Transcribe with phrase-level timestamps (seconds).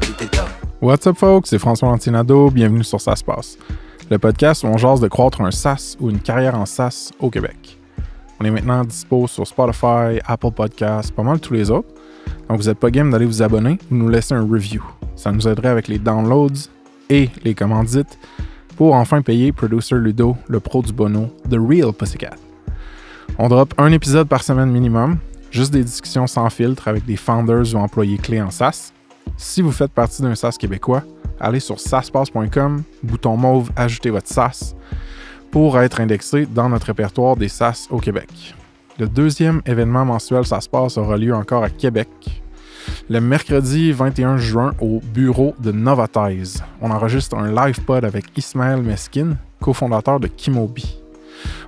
[0.00, 0.44] Douter toi.
[0.80, 1.50] What's up, folks?
[1.50, 2.50] C'est François Antinado.
[2.50, 3.58] Bienvenue sur Ça se passe.
[4.10, 7.28] Le podcast où on jase de croître un SaaS ou une carrière en SaaS au
[7.28, 7.78] Québec.
[8.40, 11.88] On est maintenant dispo sur Spotify, Apple Podcasts, pas mal tous les autres.
[12.48, 14.82] Donc, vous n'êtes pas game d'aller vous abonner ou nous laisser un review.
[15.16, 16.70] Ça nous aiderait avec les downloads
[17.10, 18.18] et les commandites
[18.80, 22.36] pour enfin payer Producer Ludo, le pro du bono, The Real Pussycat.
[23.36, 25.18] On drop un épisode par semaine minimum,
[25.50, 28.94] juste des discussions sans filtre avec des founders ou employés clés en SaaS.
[29.36, 31.02] Si vous faites partie d'un SaaS québécois,
[31.38, 34.74] allez sur saspass.com, bouton mauve Ajouter votre SaaS
[35.50, 38.54] pour être indexé dans notre répertoire des SaaS au Québec.
[38.98, 42.08] Le deuxième événement mensuel passe aura lieu encore à Québec.
[43.08, 46.62] Le mercredi 21 juin au bureau de Novatize.
[46.80, 50.98] On enregistre un live pod avec Ismaël Meskin, cofondateur de Kimobi.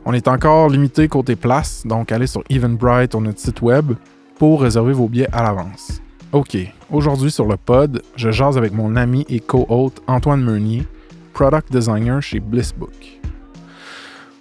[0.04, 3.92] On est encore limité côté place, donc allez sur Eventbrite, ou notre site web,
[4.38, 6.00] pour réserver vos billets à l'avance.
[6.32, 6.56] OK,
[6.90, 10.86] aujourd'hui sur le pod, je jase avec mon ami et co-hôte Antoine Meunier,
[11.32, 13.20] product designer chez Blissbook.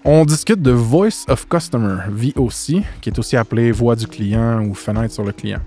[0.04, 4.74] On discute de Voice of Customer, VOC, qui est aussi appelé voix du client ou
[4.74, 5.60] fenêtre sur le client.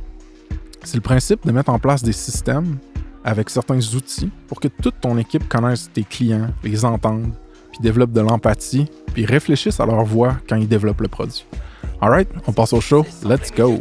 [0.84, 2.76] C'est le principe de mettre en place des systèmes
[3.24, 7.32] avec certains outils pour que toute ton équipe connaisse tes clients, les entende,
[7.72, 11.46] puis développe de l'empathie, puis réfléchisse à leur voix quand ils développent le produit.
[12.00, 13.06] Alright, on passe au show.
[13.24, 13.78] Let's go!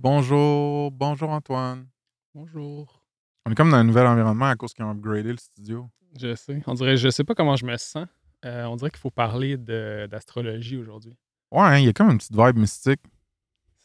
[0.00, 1.88] Bonjour, bonjour Antoine.
[2.32, 3.02] Bonjour.
[3.44, 5.90] On est comme dans un nouvel environnement à cause qu'ils ont upgradé le studio.
[6.16, 6.62] Je sais.
[6.68, 8.06] On dirait, je sais pas comment je me sens.
[8.44, 11.16] Euh, on dirait qu'il faut parler d'astrologie aujourd'hui.
[11.50, 13.00] Ouais, hein, il y a comme une petite vibe mystique.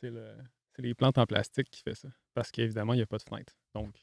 [0.01, 0.37] C'est le,
[0.75, 2.09] c'est les plantes en plastique qui fait ça.
[2.35, 3.53] Parce qu'évidemment, il n'y a pas de fenêtre.
[3.73, 3.95] Donc,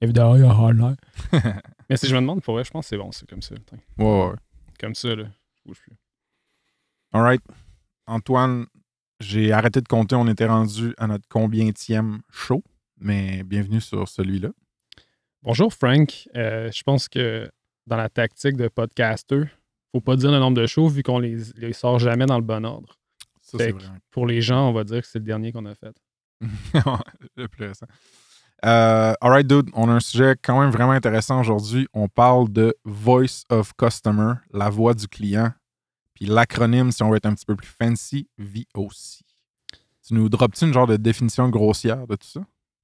[0.00, 0.96] évidemment, il y a un l'air.
[1.90, 3.56] Mais si je me demande pour vrai, je pense que c'est bon, c'est comme ça.
[3.98, 4.36] Ouais, ouais.
[4.78, 5.24] Comme ça, là.
[5.56, 5.96] Je bouge plus.
[7.10, 7.42] Alright.
[8.06, 8.66] Antoine,
[9.22, 12.62] j'ai arrêté de compter, on était rendu à notre combienième show,
[12.98, 14.48] mais bienvenue sur celui-là.
[15.42, 16.28] Bonjour, Frank.
[16.36, 17.48] Euh, je pense que
[17.86, 19.44] dans la tactique de podcaster,
[19.92, 22.44] faut pas dire le nombre de shows vu qu'on les, les sort jamais dans le
[22.44, 22.98] bon ordre.
[23.40, 23.84] Ça, c'est vrai.
[24.10, 25.94] Pour les gens, on va dire que c'est le dernier qu'on a fait.
[27.36, 27.86] le plus récent.
[28.64, 31.88] Euh, alright, dude, on a un sujet quand même vraiment intéressant aujourd'hui.
[31.92, 35.52] On parle de Voice of Customer, la voix du client.
[36.14, 39.22] Puis l'acronyme, si on veut être un petit peu plus fancy, VOC.
[40.06, 42.40] Tu nous drops-tu une genre de définition grossière de tout ça?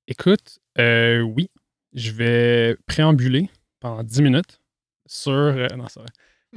[0.06, 1.50] Écoute, euh, oui,
[1.92, 3.50] je vais préambuler
[3.80, 4.60] pendant 10 minutes
[5.06, 5.32] sur.
[5.32, 5.86] euh, non.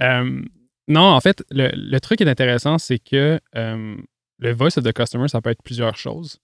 [0.02, 0.42] Euh,
[0.88, 3.98] non, en fait, le, le truc qui est intéressant, c'est que euh,
[4.38, 6.40] le voice of the customer, ça peut être plusieurs choses.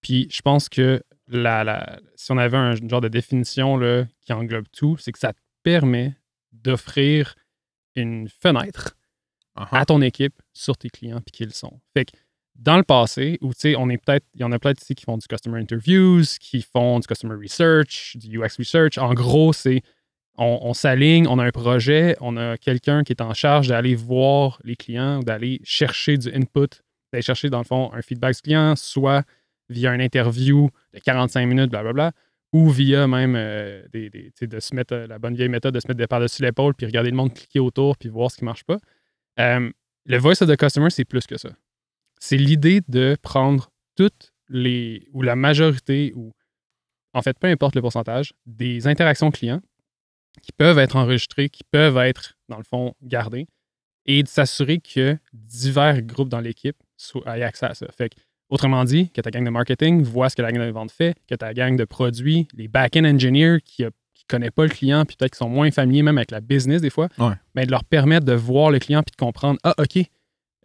[0.00, 4.32] Puis je pense que la, la- si on avait un genre de définition là, qui
[4.32, 6.16] englobe tout, c'est que ça te permet
[6.52, 7.34] d'offrir
[7.94, 8.96] une fenêtre
[9.56, 11.80] à ton équipe sur tes clients puis qui le sont.
[11.94, 12.12] Fait que
[12.56, 14.94] dans le passé, où tu sais, on est peut-être, il y en a peut-être ici
[14.94, 18.98] qui font du customer interviews, qui font du customer research, du UX research.
[18.98, 19.82] En gros, c'est
[20.36, 24.58] on, s'aligne, on a un projet, on a quelqu'un qui est en charge d'aller voir
[24.64, 26.80] les clients, d'aller chercher du input,
[27.12, 29.24] d'aller chercher dans le fond un feedback du client, soit
[29.68, 32.12] via une interview de 45 minutes, blablabla,
[32.52, 35.80] ou via même euh, des, des- de se mettre euh, la bonne vieille méthode de
[35.80, 38.44] se mettre de par-dessus l'épaule puis regarder le monde cliquer autour puis voir ce qui
[38.44, 38.78] marche pas.
[39.40, 39.70] Euh,
[40.04, 41.50] le voice of the customer, c'est plus que ça.
[42.20, 46.32] C'est l'idée de prendre toutes les, ou la majorité, ou
[47.14, 49.62] en fait, peu importe le pourcentage, des interactions clients
[50.42, 53.46] qui peuvent être enregistrées, qui peuvent être, dans le fond, gardées,
[54.06, 56.76] et de s'assurer que divers groupes dans l'équipe
[57.26, 57.86] aient accès à ça.
[57.96, 60.70] Fait que, autrement dit, que ta gang de marketing voit ce que la gang de
[60.70, 63.84] vente fait, que ta gang de produits, les back-end engineers qui
[64.24, 66.80] ne connaissent pas le client, puis peut-être qui sont moins familiers même avec la business
[66.82, 67.34] des fois, Ouais.
[67.54, 69.98] mais de leur permettre de voir le client puis de comprendre Ah, OK,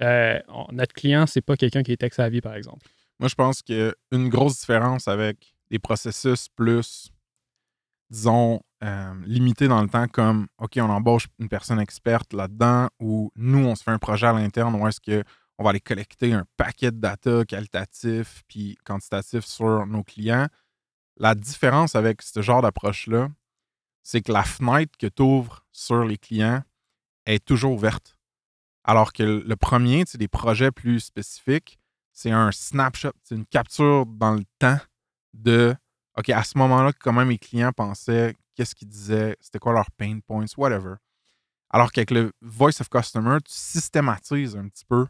[0.02, 2.86] euh, on- notre client, c'est pas quelqu'un qui est tech savvy, par exemple.
[3.20, 7.12] Moi, je pense qu'une grosse différence avec des processus plus,
[8.10, 13.32] disons, euh, limités dans le temps, comme OK, on embauche une personne experte là-dedans, ou
[13.36, 16.46] nous, on se fait un projet à l'interne où est-ce qu'on va aller collecter un
[16.58, 20.48] paquet de data qualitatif puis quantitatif sur nos clients.
[21.18, 23.30] La différence avec ce genre d'approche-là,
[24.06, 26.62] c'est que la fenêtre que tu ouvres sur les clients
[27.26, 28.16] est toujours ouverte.
[28.84, 31.80] Alors que le premier, c'est des projets plus spécifiques,
[32.14, 34.78] c'est un snapshot, c'est une capture dans le temps
[35.34, 35.76] de
[36.18, 40.20] OK, à ce moment-là, comment mes clients pensaient, qu'est-ce qu'ils disaient, c'était quoi leurs pain
[40.20, 40.94] points, whatever.
[41.72, 45.08] Alors qu'avec le Voice of Customer, tu systématises un petit peu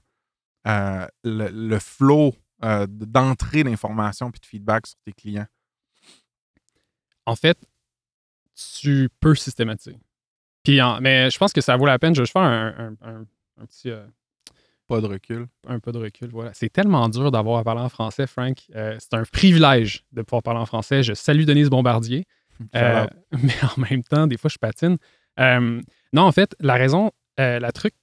[0.67, 2.33] euh, le, le flow
[2.63, 5.47] euh, d'entrée d'informations puis de feedback sur tes clients.
[7.25, 7.57] En fait,
[8.81, 9.97] tu peux systématiser.
[10.63, 12.15] Puis, en- mais je pense que ça vaut la peine.
[12.15, 12.67] Je vais juste faire un,
[13.01, 13.25] un- un-
[13.61, 13.89] un petit.
[13.91, 14.05] euh,
[14.87, 15.47] Pas de recul.
[15.67, 16.29] un peu de recul.
[16.31, 16.51] Voilà.
[16.53, 18.57] C'est tellement dur d'avoir à parler en français, Frank.
[18.75, 21.03] Euh, c'est un privilège de pouvoir parler en français.
[21.03, 22.25] Je salue Denise Bombardier.
[22.75, 23.05] Euh,
[23.43, 24.97] mais en même temps, des fois, je patine.
[25.39, 25.81] Euh,
[26.13, 27.93] non, en fait, la raison, la truc.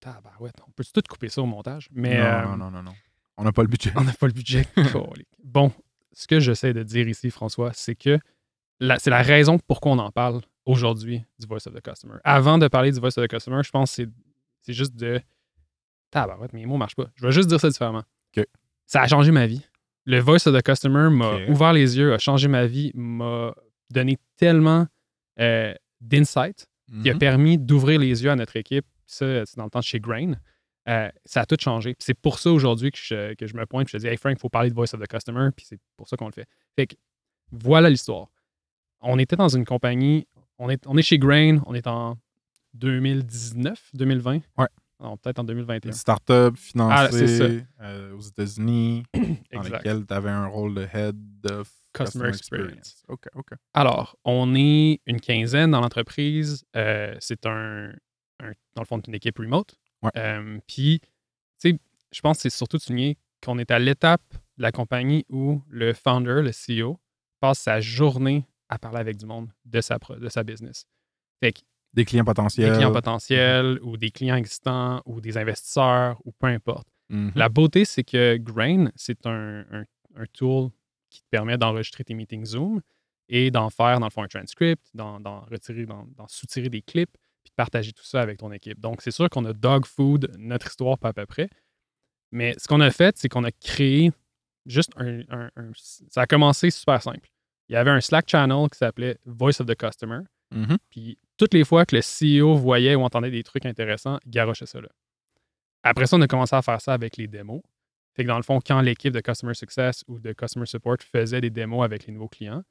[0.00, 1.88] Tabarouette, on peut tout couper ça au montage?
[1.92, 2.92] Mais non, non, non, non, non.
[3.38, 3.92] On n'a pas le budget.
[3.96, 4.66] on n'a pas le budget.
[5.44, 5.72] Bon,
[6.12, 8.18] ce que j'essaie de dire ici, François, c'est que
[8.98, 12.16] c'est la raison pourquoi on en parle aujourd'hui du Voice of the Customer.
[12.24, 14.02] Avant de parler du Voice of the Customer, je pense que
[14.62, 15.20] c'est- juste de.
[16.10, 17.08] Tabarouette, mes mots ne marchent pas.
[17.16, 18.02] Je vais juste dire ça différemment.
[18.36, 18.44] OK.
[18.86, 19.62] Ça a changé ma vie.
[20.04, 23.54] Le Voice of the Customer m'a ouvert les yeux, a changé ma vie, m'a
[23.90, 24.86] donné tellement
[25.38, 26.66] euh, d'insight
[27.02, 27.18] qui a Mhm.
[27.18, 28.86] permis d'ouvrir les yeux à notre équipe.
[29.04, 30.32] Ça, c'est dans le temps de chez Grain.
[30.88, 31.94] Euh, ça a tout changé.
[31.98, 34.16] C'est pour ça aujourd'hui que je, que je me pointe et je te dis Hey
[34.16, 35.48] Frank, il faut parler de Voice of the Customer.
[35.54, 36.46] Puis c'est pour ça qu'on le fait.
[36.76, 36.94] Fait que
[37.50, 38.28] voilà l'histoire.
[39.00, 40.26] On était dans une compagnie,
[40.58, 42.16] on est, on est chez Grain, on est en
[42.74, 44.40] 2019, 2020.
[44.58, 44.66] Ouais.
[44.98, 45.90] Non, peut-être en 2021.
[45.90, 49.02] Une start-up Ah, financée euh, aux États-Unis
[49.52, 51.16] dans laquelle tu avais un rôle de head
[51.50, 53.02] of Customer experience.
[53.08, 53.48] OK, OK.
[53.74, 56.64] Alors, on est une quinzaine dans l'entreprise.
[56.76, 57.90] Euh, c'est un,
[58.40, 59.74] un- dans le fond, une équipe remote.
[60.02, 60.10] Ouais.
[60.16, 61.00] Euh, Puis,
[61.60, 61.78] tu sais,
[62.12, 64.22] je pense que c'est surtout de souligner qu'on est à l'étape
[64.56, 66.98] de la compagnie où le founder, le CEO,
[67.40, 70.86] passe sa journée à parler avec du monde de sa, de sa business.
[71.40, 71.60] Fait que
[71.94, 72.72] Des clients des potentiels.
[72.74, 76.88] clients potentiels ou des clients existants ou des investisseurs ou peu importe.
[77.08, 77.32] Mhm.
[77.36, 79.84] La beauté, c'est que Grain, c'est un, un-
[80.16, 80.70] un tool
[81.10, 82.80] qui te permet d'enregistrer tes meetings Zoom
[83.28, 85.18] et d'en faire, dans le fond, un transcript, d'en,
[85.50, 87.10] retirer, d'en, d'en soutirer des clips,
[87.44, 88.80] puis de partager tout ça avec ton équipe.
[88.80, 91.48] Donc, c'est sûr qu'on a dog food, notre histoire, pas à peu près.
[92.32, 94.10] Mais ce qu'on a fait, c'est qu'on a créé
[94.66, 97.28] juste un, un- un- Ça a commencé super simple.
[97.68, 100.20] Il y avait un Slack channel qui s'appelait Voice of the Customer.
[100.52, 100.78] Mhm.
[100.90, 104.66] Puis toutes les fois que le CEO voyait ou entendait des trucs intéressants, il garochait
[104.66, 104.88] ça là.
[105.82, 107.62] Après ça, on a commencé à faire ça avec les démos.
[108.14, 111.40] Fait que dans le fond, quand l'équipe de Customer Success ou de Customer Support faisait
[111.40, 112.62] des démos avec les nouveaux clients,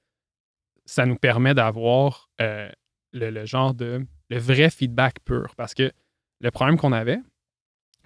[0.86, 2.69] ça nous permet d'avoir euh,
[3.13, 5.53] le, le genre de le vrai feedback pur.
[5.56, 5.92] Parce que
[6.39, 7.19] le problème qu'on avait,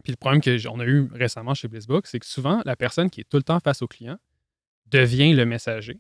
[0.03, 3.21] puis le problème qu'on a eu récemment chez Blissbook, c'est que souvent, la personne qui
[3.21, 4.17] est tout le temps face au client
[4.87, 5.99] devient le messager.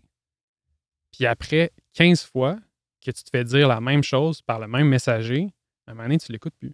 [1.11, 2.57] Puis après 15 fois
[3.03, 5.49] que tu te fais dire la même chose par le même messager,
[5.87, 6.73] à un moment donné, tu l'écoutes plus.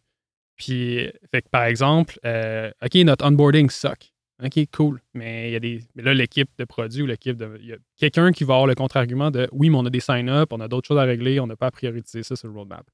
[0.58, 4.12] Puis, fait que par exemple, euh, OK, notre onboarding suck.
[4.44, 5.02] OK, cool.
[5.14, 5.82] Mais il y a des.
[5.96, 7.58] Mais là, l'équipe de produits ou l'équipe de.
[7.62, 10.02] Il y a quelqu'un qui va avoir le contre-argument de oui, mais on a des
[10.02, 12.54] sign-up, on a d'autres choses à régler, on n'a pas à prioriser ça sur le
[12.54, 12.86] roadmap.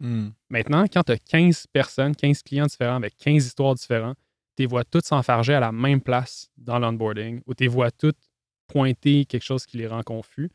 [0.00, 0.32] Mhm.
[0.50, 4.18] Maintenant, quand tu as 15 personnes, 15 clients différents avec 15 histoires différentes,
[4.56, 7.90] tu les vois toutes s'enfarger à la même place dans l'onboarding ou tu les vois
[7.90, 8.18] toutes
[8.66, 10.50] pointer quelque chose qui les rend confus,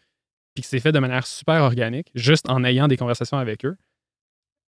[0.53, 3.75] puis que c'est fait de manière super organique, juste en ayant des conversations avec eux.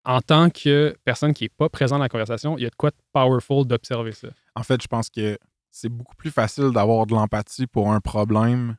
[0.04, 2.74] En tant que personne qui n'est pas présent dans la conversation, il y a de
[2.74, 4.28] quoi de powerful d'observer ça.
[4.54, 5.38] En fait, je pense que
[5.70, 8.76] c'est beaucoup plus facile d'avoir de l'empathie pour un problème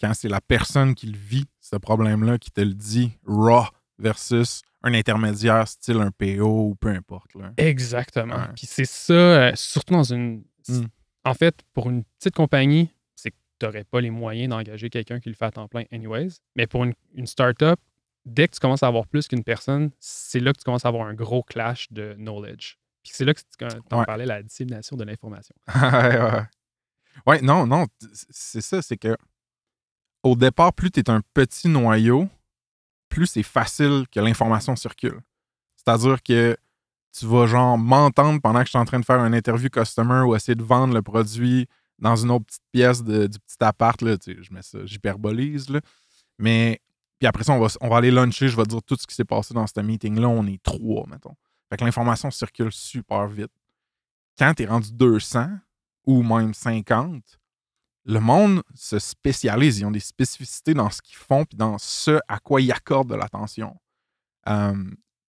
[0.00, 3.64] quand c'est la personne qui le vit, ce problème-là, qui te le dit raw
[3.98, 7.34] versus un intermédiaire style un PO ou peu importe.
[7.34, 7.52] Là.
[7.56, 8.36] Exactement.
[8.36, 8.52] Ouais.
[8.54, 10.44] Puis c'est ça, euh, surtout dans une.
[10.68, 10.84] Mm.
[11.24, 12.92] En fait, pour une petite compagnie,
[13.58, 16.30] tu n'aurais pas les moyens d'engager quelqu'un qui le fait à temps plein, anyways.
[16.56, 17.78] Mais pour une, une start-up,
[18.24, 20.88] dès que tu commences à avoir plus qu'une personne, c'est là que tu commences à
[20.88, 22.76] avoir un gros clash de knowledge.
[23.02, 24.06] Puis c'est là que tu en Ouais.
[24.06, 25.54] parlais, la dissémination de l'information.
[25.74, 26.42] ouais, ouais.
[27.26, 27.86] Ouais, non, non,
[28.30, 29.16] c'est ça, c'est que
[30.22, 32.28] au départ, plus tu es un petit noyau,
[33.08, 35.20] plus c'est facile que l'information circule.
[35.76, 36.56] C'est-à-dire que
[37.18, 40.20] tu vas genre m'entendre pendant que je suis en train de faire une interview customer
[40.22, 41.66] ou essayer de vendre le produit
[41.98, 44.00] dans une autre petite pièce de- du petit appart.
[44.02, 45.66] Là, je mets ça, j'hyperbolise.
[46.38, 46.80] Mais
[47.18, 49.14] puis après ça, on va, on va aller luncher, je vais dire tout ce qui
[49.14, 50.28] s'est passé dans ce meeting-là.
[50.28, 51.34] On est trois, mettons.
[51.68, 53.50] Fait que l'information circule super vite.
[54.38, 55.48] Quand tu es rendu 200
[56.06, 57.22] ou même 50,
[58.04, 59.80] le monde se spécialise.
[59.80, 63.10] Ils ont des spécificités dans ce qu'ils font puis dans ce à quoi ils accordent
[63.10, 63.76] de l'attention.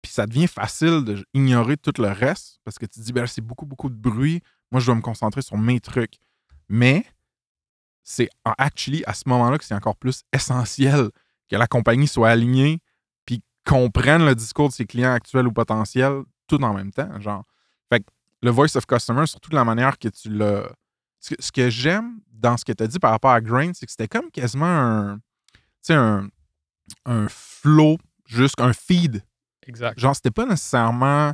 [0.01, 3.41] Puis ça devient facile d'ignorer tout le reste parce que tu te dis, ben, c'est
[3.41, 4.41] beaucoup, beaucoup de bruit.
[4.71, 6.15] Moi, je dois me concentrer sur mes trucs.
[6.69, 7.05] Mais
[8.03, 11.09] c'est actually à ce moment-là que c'est encore plus essentiel
[11.49, 12.79] que la compagnie soit alignée
[13.25, 17.19] puis comprenne le discours de ses clients actuels ou potentiels tout en même temps.
[17.19, 17.43] Genre.
[17.91, 18.05] Fait que
[18.41, 20.71] le voice of customer, surtout de la manière que tu l'as.
[21.19, 23.91] Ce que, j'aime dans ce que tu as dit par rapport à Grain, c'est que
[23.91, 25.19] c'était comme quasiment un,
[25.89, 26.29] un,
[27.05, 29.21] un flow, juste un feed
[29.69, 29.99] Exact.
[29.99, 31.33] Genre, c'était pas nécessairement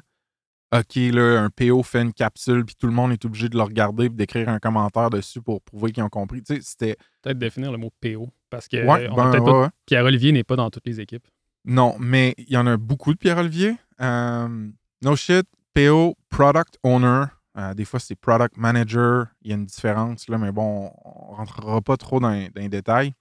[0.79, 3.63] OK, là, un PO fait une capsule, puis tout le monde est obligé de le
[3.63, 6.41] regarder et d'écrire un commentaire dessus pour prouver qu'ils ont compris.
[6.43, 6.97] Tu sais, c'était.
[7.21, 8.29] Peut-être définir le mot PO.
[8.49, 9.69] Parce que Ouais, ben, a peut-être ouais, pas- ouais.
[9.85, 11.27] Pierre-Olivier n'est pas dans toutes les équipes.
[11.65, 13.75] Non, mais il y en a beaucoup de Pierre-Olivier.
[14.01, 14.67] Euh,
[15.03, 17.25] no shit, PO, Product Owner.
[17.57, 19.27] Euh, des fois, c'est Product Manager.
[19.41, 22.61] Il y a une différence, là, mais bon, on ne rentrera pas trop dans, dans
[22.61, 23.13] les détails.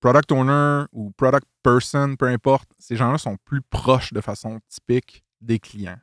[0.00, 5.24] Product Owner ou Product Person, peu importe, ces gens-là sont plus proches de façon typique
[5.40, 5.98] des clients.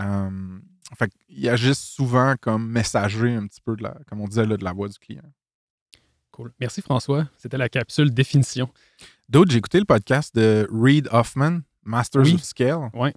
[0.00, 0.58] Euh,
[0.98, 4.56] fait qu'ils agissent souvent comme messager un petit peu, de la, comme on disait, là,
[4.56, 5.22] de la voix du client.
[6.30, 6.52] Cool.
[6.60, 7.28] Merci François.
[7.36, 8.70] C'était la capsule définition.
[9.28, 12.34] D'autres, j'ai écouté le podcast de Reed Hoffman, Masters Oui.
[12.34, 12.90] of Scale.
[12.94, 13.12] Ouais.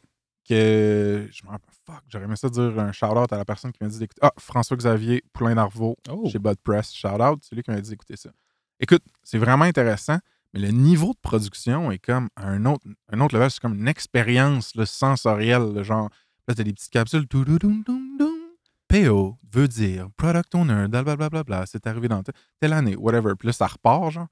[0.49, 1.51] Que je me
[1.85, 4.19] fuck, j'aurais aimé ça dire un shout-out à la personne qui m'a dit d'écouter.
[4.23, 6.27] Ah, François-Xavier Poulain d'Arvaux Oh.
[6.29, 6.91] chez Bud Press.
[6.93, 8.31] Shout-out, c'est lui qui m'a dit d'écouter ça.
[8.79, 10.17] Écoute, c'est vraiment intéressant,
[10.53, 13.51] mais le niveau de production est comme un autre, un autre level.
[13.51, 15.83] C'est comme une expérience sensorielle.
[15.83, 16.09] genre,
[16.47, 17.27] là, t'as des petites capsules.
[18.87, 23.33] PO veut dire Product Owner, blablabla, c'est arrivé dans te- telle année, whatever.
[23.37, 24.27] Puis là, ça repart, genre.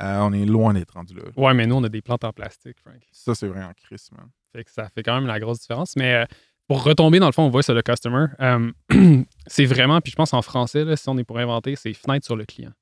[0.00, 1.22] Euh, on est loin d'être rendu là.
[1.36, 3.00] Ouais, mais nous, on a des plantes en plastique, Frank.
[3.12, 4.28] Ça, c'est vrai en crise, man.
[4.52, 5.94] Fait que ça fait quand même la grosse différence.
[5.96, 6.24] Mais euh,
[6.66, 8.72] pour retomber, dans le fond, on voit sur le customer, euh,
[9.46, 12.24] c'est vraiment, puis je pense en français, là, si on est pour inventer, c'est fenêtre
[12.26, 12.72] sur le client.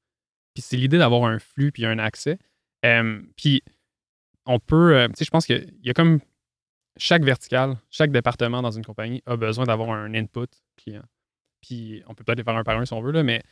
[0.54, 2.38] Puis c'est l'idée d'avoir un flux puis un accès.
[3.36, 3.62] Puis
[4.46, 6.18] on peut, tu sais, je pense qu'il y a comme
[6.96, 10.46] chaque verticale, chaque département dans une compagnie a besoin d'avoir un input
[10.76, 11.04] client.
[11.60, 13.42] Puis on peut peut-être les faire un par un si on veut, là, mais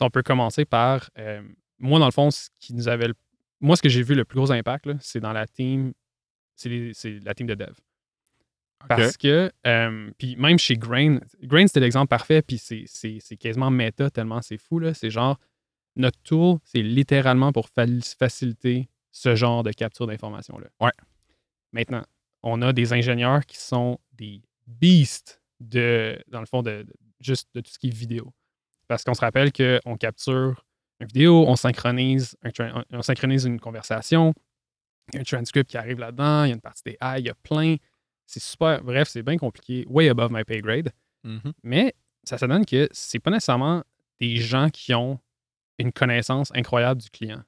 [0.00, 1.42] on peut commencer par, euh,
[1.78, 3.14] moi, dans le fond, ce qui nous avait, le-
[3.60, 5.92] moi, ce que j'ai vu le plus gros impact, c'est dans la team,
[6.54, 6.92] c'est
[7.24, 7.74] la team de dev.
[8.88, 14.08] Parce que, euh, puis même chez Grain, Grain, c'était l'exemple parfait, puis c'est- quasiment méta
[14.10, 14.80] tellement c'est fou.
[14.94, 15.36] C'est genre,
[15.96, 17.86] notre tool, c'est littéralement pour fa-
[18.18, 20.68] faciliter ce genre de capture d'informations-là.
[20.80, 20.92] Ouais.
[21.72, 22.04] Maintenant,
[22.48, 27.48] on a des ingénieurs qui sont des beasts de, dans le fond, de, de- juste
[27.54, 28.32] de tout ce qui est vidéo.
[28.86, 30.64] Parce qu'on se rappelle qu'on capture
[31.00, 34.34] une vidéo, on synchronise, un tra- on synchronise une conversation,
[35.12, 37.20] il y a un transcript qui arrive là-dedans, il y a une partie des AI,
[37.20, 37.76] il y a plein.
[38.26, 38.82] C'est super.
[38.84, 40.90] Bref, c'est bien compliqué, way above my pay grade.
[41.24, 41.52] Mhm.
[41.62, 43.82] Mais ça se donne que c'est pas nécessairement
[44.20, 45.18] des gens qui ont
[45.78, 47.42] une connaissance incroyable du client.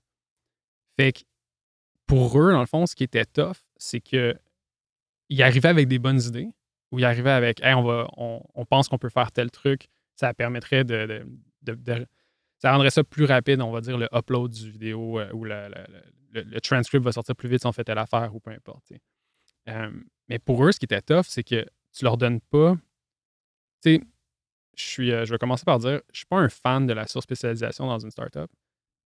[0.98, 1.20] Fait que
[2.06, 4.34] pour eux, dans le fond, ce qui était tough, c'est que
[5.30, 6.48] ils arrivaient avec des bonnes idées
[6.92, 10.34] ou ils arrivaient avec on, va, on, on pense qu'on peut faire tel truc, ça
[10.34, 11.24] permettrait de,
[12.58, 15.68] ça rendrait ça plus rapide, on va dire, le upload du vidéo euh, ou le,
[16.32, 18.92] le- le- transcript va sortir plus vite si on fait telle affaire ou peu importe.
[19.68, 19.90] Euh,
[20.28, 21.64] mais pour eux, ce qui était tough, c'est que
[21.96, 22.76] tu leur donnes pas.
[23.82, 24.00] Tu sais,
[24.76, 27.06] je suis, euh, je vais commencer par dire, je suis pas un fan de la
[27.06, 28.50] surspécialisation dans une startup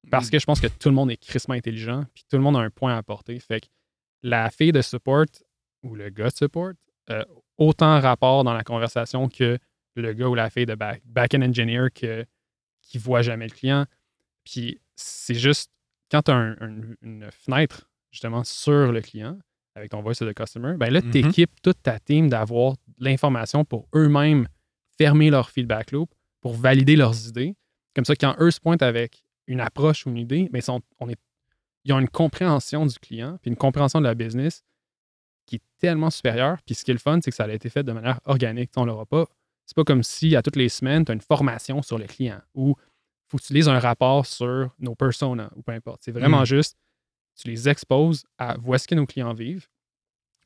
[0.10, 2.58] parce que je pense que tout le monde est crissement intelligent puis tout le monde
[2.58, 3.39] a un point à apporter.
[3.39, 3.68] Fait que
[4.22, 5.25] la fille de support
[5.84, 6.72] ou le gars de support
[7.10, 7.25] a
[7.58, 9.58] autant rapport dans la conversation que
[9.96, 12.25] le gars ou la fille de back- back-end engineer que,
[12.82, 13.86] qui voit jamais le client.
[14.44, 15.72] Puis c'est juste
[16.10, 16.56] quand tu as
[17.02, 19.38] une fenêtre justement sur le client
[19.75, 21.12] avec ton voice of the customer, ben là, Mhm.
[21.12, 24.48] tu équipes toute ta team d'avoir de l'information pour eux-mêmes
[24.98, 27.56] fermer leur feedback loop, pour valider leurs idées.
[27.96, 30.62] Comme ça, quand eux se pointent avec une approche ou une idée, ben,
[31.00, 31.18] on est,
[31.86, 34.63] ils ont une compréhension du client, puis une compréhension de la business
[35.60, 36.58] qui est tellement supérieure.
[36.66, 38.72] Puis ce qui est le fun, c'est que ça a été fait de manière organique.
[38.76, 39.26] On l'aura pas.
[39.66, 42.42] C'est pas comme si à toutes les semaines, tu as une formation sur le client
[42.54, 42.76] ou
[43.30, 46.02] faut que tu lises un rapport sur nos personas ou peu importe.
[46.04, 46.46] C'est vraiment Mm.
[46.46, 46.78] juste,
[47.42, 49.68] tu les exposes à voici que nos clients vivent.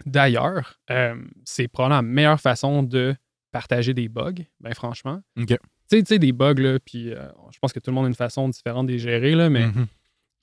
[0.06, 3.16] D'ailleurs, euh, c'est probablement la meilleure façon de
[3.52, 5.22] partager des bugs, ben franchement.
[5.40, 5.48] OK.
[5.48, 5.56] Tu
[5.88, 8.10] sais, tu sais, des bugs, là, puis euh, je pense que tout le monde a
[8.10, 9.88] une façon différente de les gérer, là, mais Mhm.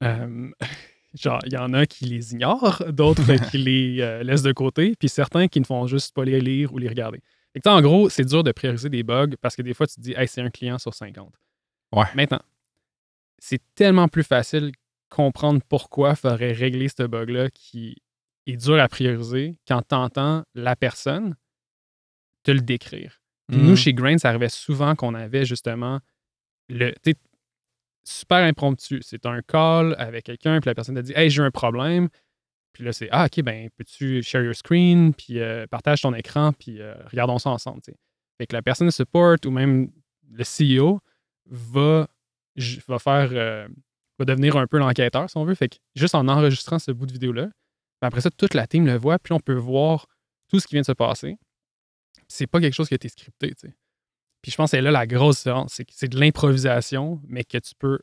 [0.03, 0.51] euh,
[1.15, 4.95] genre, il y en a qui les ignorent, d'autres qui les euh, laissent de côté,
[4.99, 7.21] puis certains qui ne font juste pas les lire ou les regarder.
[7.53, 9.95] Fait que, en gros, c'est dur de prioriser des bugs parce que des fois, tu
[9.95, 11.33] te dis, hey, c'est un client sur 50.
[11.93, 12.05] Ouais.
[12.15, 12.41] Maintenant,
[13.39, 14.73] c'est tellement plus facile
[15.09, 17.97] comprendre pourquoi il faudrait régler ce bug-là qui
[18.47, 21.37] est dur à prioriser quand tu entends la personne
[22.43, 23.21] te le décrire.
[23.49, 23.59] Puis.
[23.59, 26.01] Nous, chez Grain, ça arrivait souvent qu'on avait justement
[26.69, 26.93] le.
[28.05, 29.01] Super impromptu.
[29.03, 32.09] C'est un call avec quelqu'un, puis la personne te dit Hey, j'ai un problème.
[32.73, 36.53] Puis là, c'est Ah, OK, ben, peux-tu share your screen, puis euh, partage ton écran,
[36.53, 37.81] puis euh, regardons ça ensemble.
[38.39, 39.91] Fait que la personne de support ou même
[40.31, 41.01] le CEO
[41.47, 42.09] va,
[42.89, 43.29] va faire.
[43.33, 43.69] euh,
[44.19, 45.55] va devenir un peu l'enquêteur, si on veut.
[45.57, 48.87] Fait que juste en enregistrant ce bout de vidéo-là, puis après ça, toute la team
[48.87, 50.07] le voit, puis on peut voir
[50.49, 51.37] tout ce qui vient de se passer.
[52.29, 53.75] C'est pas quelque chose qui a été scripté, tu sais.
[54.45, 57.45] Puis je pense que c'est là la grosse différence, c'est que c'est de l'improvisation, mais
[57.45, 57.99] que tu peux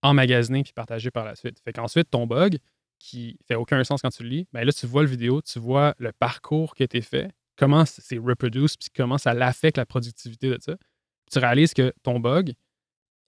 [0.00, 1.58] emmagasiner puis partager par la suite.
[1.62, 2.56] Fait qu'ensuite, ton bug,
[2.98, 5.58] qui fait aucun sens quand tu le lis, ben là, tu vois le vidéo, tu
[5.58, 9.84] vois le parcours qui a été fait, comment c'est reproduce, puis comment ça l'affecte la
[9.84, 10.74] productivité de ça.
[11.30, 12.54] Tu réalises que ton bug,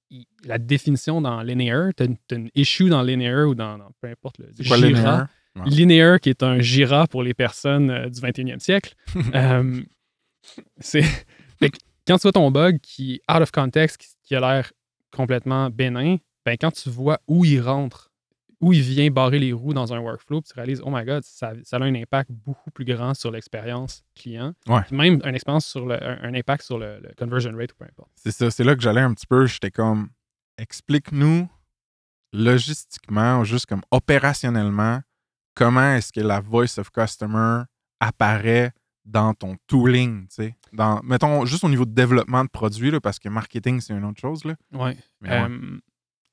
[0.08, 4.08] il- la définition dans Linear, tu as, une issue dans Linear ou dans, dans peu
[4.08, 5.28] importe le quoi Jira.
[5.66, 6.20] linéaire?
[6.20, 8.94] Qui est un Jira pour les personnes euh, du 21e siècle.
[9.34, 9.82] Euh,
[10.78, 11.04] c'est
[12.10, 14.72] quand tu vois ton bug qui est out of context, qui, qui a l'air
[15.12, 18.10] complètement bénin, ben quand tu vois où il rentre,
[18.60, 21.52] où il vient barrer les roues dans un workflow, tu réalises, oh my god, ça,
[21.62, 24.54] ça a un impact beaucoup plus grand sur l'expérience client.
[24.66, 24.82] Ouais.
[24.90, 27.84] Même une expérience sur le, un, un impact sur le, le conversion rate ou peu
[27.84, 28.10] importe.
[28.16, 29.46] C'est ça, c'est là que j'allais un petit peu.
[29.46, 30.10] J'étais comme,
[30.58, 31.48] explique-nous
[32.32, 35.00] logistiquement, ou juste comme opérationnellement,
[35.54, 37.62] comment est-ce que la voice of customer
[38.00, 38.72] apparaît
[39.04, 40.56] dans ton tooling, tu sais.
[40.72, 44.04] Dans, mettons, juste au niveau de développement de produits, là, parce que marketing, c'est une
[44.04, 44.54] autre chose, là.
[44.72, 44.96] Ouais.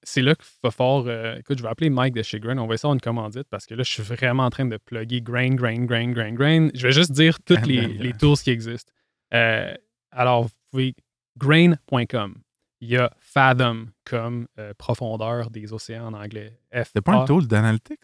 [0.04, 1.06] C'est là qu'il va fort.
[1.08, 2.58] euh, écoute, je vais appeler Mike de chez Grain.
[2.60, 5.22] On va essayer une commandite parce que là, je suis vraiment en train de plugger
[5.22, 6.70] Grain, Grain, Grain, Grain, Grain.
[6.74, 8.92] Je vais juste dire toutes les, les tools qui existent.
[9.34, 9.74] Euh,
[10.12, 10.96] alors, vous pouvez
[11.38, 12.36] grain.com.
[12.80, 16.58] Il y a Fathom comme euh, profondeur des océans en anglais.
[16.74, 18.00] F C'est pas un tool d'analytics?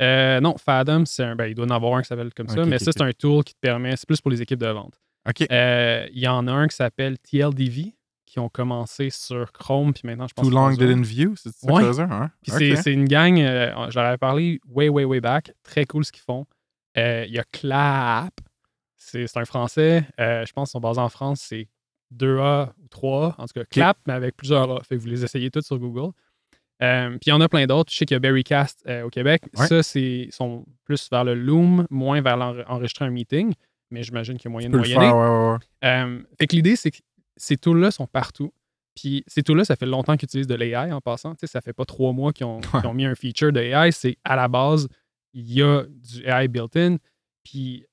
[0.00, 2.64] Euh, non, Fathom, c'est un, ben, il doit en avoir un qui s'appelle comme ça,
[2.70, 5.00] mais ça, c'est un tool qui te permet, c'est plus pour les équipes de vente.
[5.50, 7.94] Euh, Il y en a un qui s'appelle TLDV,
[8.26, 11.72] qui ont commencé sur Chrome, puis maintenant, je pense Too long didn't view, c'est ça
[11.72, 11.84] Ouais.
[12.00, 12.30] hein?
[12.42, 15.52] Puis c'est- une gang, euh, je leur avais parlé way, way, way back.
[15.62, 16.44] Très cool ce qu'ils font.
[16.96, 18.34] Il y a Clap.
[18.96, 20.04] C'est un français.
[20.18, 21.40] je pense qu'ils sont basés en France.
[21.48, 21.68] C'est
[22.10, 23.34] 2A ou 3A.
[23.38, 24.80] En tout cas, Clap, mais avec plusieurs A.
[24.82, 26.12] Fait que vous les essayez tous sur Google.
[26.82, 27.92] Euh, puis il y en a plein d'autres.
[27.92, 29.42] Je sais qu'il y a Berrycast euh, au Québec.
[29.56, 29.66] Ouais.
[29.66, 33.54] Ça, c'est sont plus vers le Loom, moins vers l'enregistrer un meeting.
[33.90, 35.00] Mais j'imagine qu'il y a moyen Tu de moyenner.
[35.00, 35.58] faire, ouais, ouais, ouais.
[35.84, 36.98] Euh, fait que l'idée, c'est que
[37.36, 38.52] ces tools-là sont partout.
[38.96, 41.34] Puis ces tools-là, ça fait longtemps qu'ils utilisent de l'AI en passant.
[41.34, 42.60] Tu sais, ça fait pas trois mois qu'ils ont,
[42.92, 43.92] mis un feature de AI.
[43.92, 44.88] C'est à la base,
[45.32, 46.96] il y a du AI built-in.
[47.44, 47.86] Puis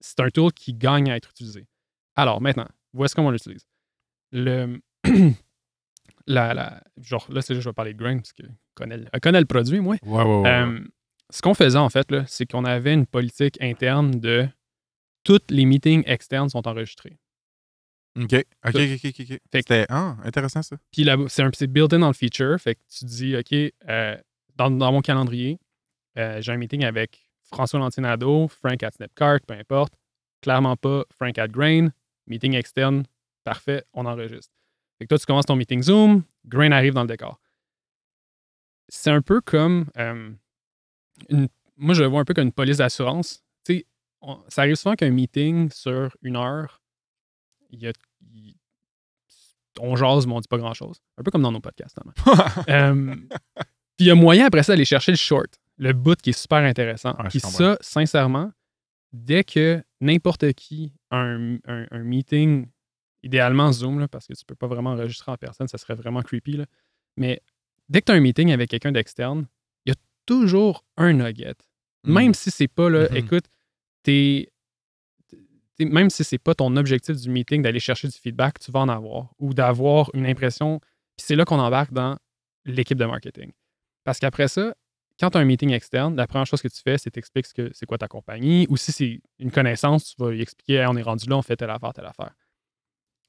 [0.00, 1.66] c'est un tool qui gagne à être utilisé.
[2.14, 3.66] Alors maintenant, voici comment on l'utilise.
[4.32, 4.80] Le,
[6.26, 8.42] la, la- genre, là, c'est juste, je vais parler de Grain parce que
[8.74, 9.96] connaît, elle connaît le produit, moi.
[10.02, 10.50] Ouais, ouais, ouais, ouais.
[10.50, 10.80] Euh,
[11.30, 14.48] ce qu'on faisait, en fait, là, c'est qu'on avait une politique interne de
[15.24, 17.18] tous les meetings externes sont enregistrés.
[18.18, 18.32] OK.
[18.32, 19.26] OK, OK, OK, OK.
[19.26, 20.76] Fait que- C'était ah, intéressant, ça.
[20.90, 22.58] Puis là, c'est un c'est built-in dans le feature.
[22.60, 23.52] Fait que tu dis, OK,
[23.88, 24.16] euh,
[24.54, 25.58] dans, dans mon calendrier,
[26.16, 29.92] euh, j'ai un meeting avec François Lantinado, Frank at Snapcart, peu importe.
[30.40, 31.88] Clairement pas Frank at Grain.
[32.26, 33.04] Meeting externe,
[33.44, 34.52] parfait, on enregistre.
[34.98, 37.40] Fait que toi, tu commences ton meeting Zoom, Grain arrive dans le décor.
[38.88, 39.86] C'est un peu comme.
[39.96, 40.30] euh,
[41.28, 43.42] une- moi, je le vois un peu comme une police d'assurance.
[43.64, 43.86] Tu sais,
[44.20, 46.80] on- ça arrive souvent qu'un meeting sur une heure,
[47.70, 47.92] il y a,
[48.32, 48.54] il-
[49.80, 51.00] on jase, mais on dit pas grand-chose.
[51.18, 51.98] Un peu comme dans nos podcasts.
[52.68, 53.14] Euh,
[53.98, 56.38] Puis il y a moyen après ça d'aller chercher le short, le bout qui est
[56.38, 57.14] super intéressant.
[57.24, 58.52] Je Puis ça, sincèrement,
[59.12, 62.68] dès que n'importe qui a un, un- un meeting,
[63.22, 66.22] idéalement Zoom, là, parce que tu peux pas vraiment enregistrer en personne, ça serait vraiment
[66.22, 66.52] creepy.
[66.58, 66.66] là.
[67.16, 67.40] Mais
[67.88, 69.46] dès que tu as un meeting avec quelqu'un d'externe,
[69.84, 71.54] il y a toujours un nugget.
[72.04, 73.16] Même si c'est pas, là, Mhm.
[73.16, 73.44] écoute,
[74.02, 74.48] t'es
[75.76, 78.80] t'es- même si c'est pas ton objectif du meeting d'aller chercher du feedback, tu vas
[78.80, 80.78] en avoir ou d'avoir une impression.
[81.16, 82.16] Puis c'est là qu'on embarque dans
[82.64, 83.52] l'équipe de marketing.
[84.04, 84.74] Parce qu'après ça,
[85.20, 87.54] quand tu as un meeting externe, la première chose que tu fais, c'est t'expliques ce
[87.54, 88.66] que c'est quoi ta compagnie.
[88.70, 91.42] Ou si c'est une connaissance, tu vas lui expliquer Hey, on est rendu là, on
[91.42, 92.34] fait telle affaire, telle affaire.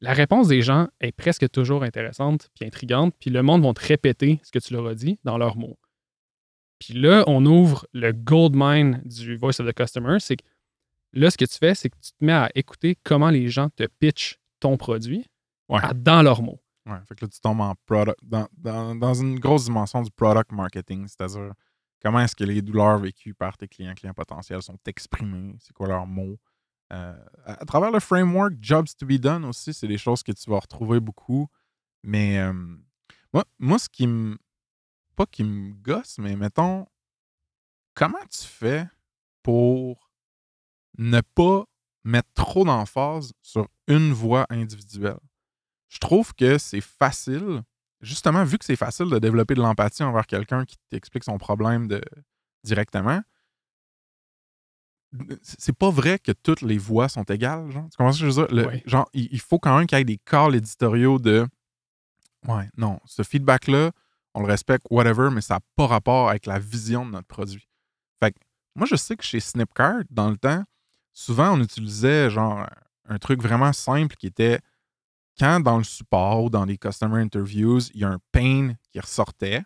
[0.02, 3.86] La réponse des gens est presque toujours intéressante puis intrigante, puis le monde va te
[3.86, 5.78] répéter ce que tu leur as dit dans leurs mots.
[6.80, 10.20] Puis là, on ouvre le gold mine du Voice of the Customer.
[10.20, 10.44] C'est que
[11.14, 13.70] là, ce que tu fais, c'est que tu te mets à écouter comment les gens
[13.70, 15.26] te pitchent ton produit
[15.70, 15.80] Ouais.
[15.84, 16.62] à- dans leurs mots.
[16.86, 20.12] Ouais, fait que là, tu tombes en product, dans, dans, dans une grosse dimension du
[20.12, 21.52] product marketing, c'est-à-dire
[22.02, 25.88] comment est-ce que les douleurs vécues par tes clients, clients potentiels sont exprimées, c'est quoi
[25.88, 26.38] leurs mots.
[26.94, 30.50] Euh, à, travers le framework Jobs to be done aussi, c'est des choses que tu
[30.50, 31.48] vas retrouver beaucoup.
[32.04, 32.54] Mais euh,
[33.34, 34.38] moi, moi, ce qui me.
[35.16, 36.86] Pas qui me gosse, mais mettons,
[37.96, 38.88] comment tu fais
[39.42, 40.12] pour
[41.00, 41.66] ne pas
[42.04, 45.18] mettre trop d'emphase sur une voix individuelle?
[45.90, 47.64] je trouve que c'est facile,
[48.02, 51.88] justement, vu que c'est facile de développer de l'empathie envers quelqu'un qui t'explique son problème
[52.64, 53.22] directement,
[55.42, 57.72] c'est pas vrai que toutes les voix sont égales.
[57.72, 57.86] Genre?
[57.90, 58.56] Tu comprends ce que je veux dire?
[58.56, 58.84] Le- Ouais.
[58.86, 61.48] Genre, il, il faut quand même qu'il y ait des calls éditoriaux de
[62.48, 63.92] Ouais, non, ce feedback-là,
[64.34, 67.68] on le respecte, whatever, mais ça n'a pas rapport avec la vision de notre produit.
[68.22, 68.38] Fait que
[68.76, 70.64] moi, je sais que chez Snipcart, dans le temps,
[71.14, 72.66] souvent on utilisait genre
[73.06, 74.60] un truc vraiment simple qui était
[75.40, 79.00] quand dans le support ou dans les customer interviews, il y a un pain qui
[79.00, 79.64] ressortait,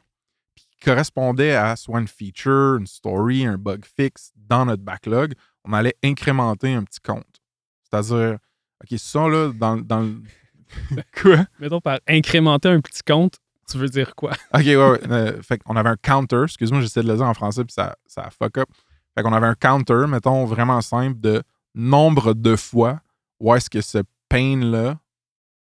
[0.83, 5.95] correspondait à soit une feature, une story, un bug fixe dans notre backlog, on allait
[6.03, 7.41] incrémenter un petit compte.
[7.83, 8.37] C'est-à-dire,
[8.83, 10.21] OK, ça, là, dans, dans le.
[11.21, 11.45] Quoi?
[11.59, 13.37] Mettons par incrémenter un petit compte,
[13.69, 14.31] tu veux dire quoi?
[14.53, 14.99] OK, ouais, ouais.
[15.11, 16.43] euh, fait qu'on avait un counter.
[16.43, 18.69] Excuse-moi, j'essaie de le dire en français, puis ça, ça fuck up.
[19.15, 21.43] Fait qu'on avait un counter, mettons, vraiment simple, de
[21.75, 23.01] nombre de fois
[23.39, 24.97] où est-ce que ce pain-là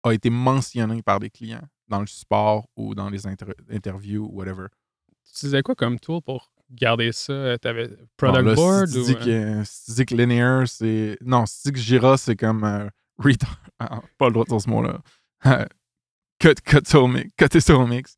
[0.04, 4.38] a été mentionné par des clients dans le support ou dans les inter- interviews ou
[4.38, 4.68] whatever.
[5.30, 7.58] Tu utilisais quoi comme tool pour garder ça?
[7.60, 9.16] T'avais Bon, Product là, Board si tu ou.
[9.30, 11.18] euh, que, si tu dis que Linear, c'est.
[11.22, 12.64] Non, si tu dis que Jira, c'est comme.
[12.64, 12.90] euh,
[13.20, 15.00] retard- Ah, pas le droit de dire ce mot-là.
[16.40, 17.30] cut, cut, soul mix.
[17.38, 18.16] Cut soul mix.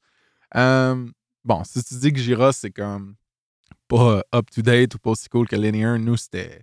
[0.56, 1.08] Euh,
[1.44, 3.16] bon, si tu dis que Jira, c'est comme.
[3.88, 6.62] Pas up-to-date ou pas aussi cool que Linear, nous, c'était.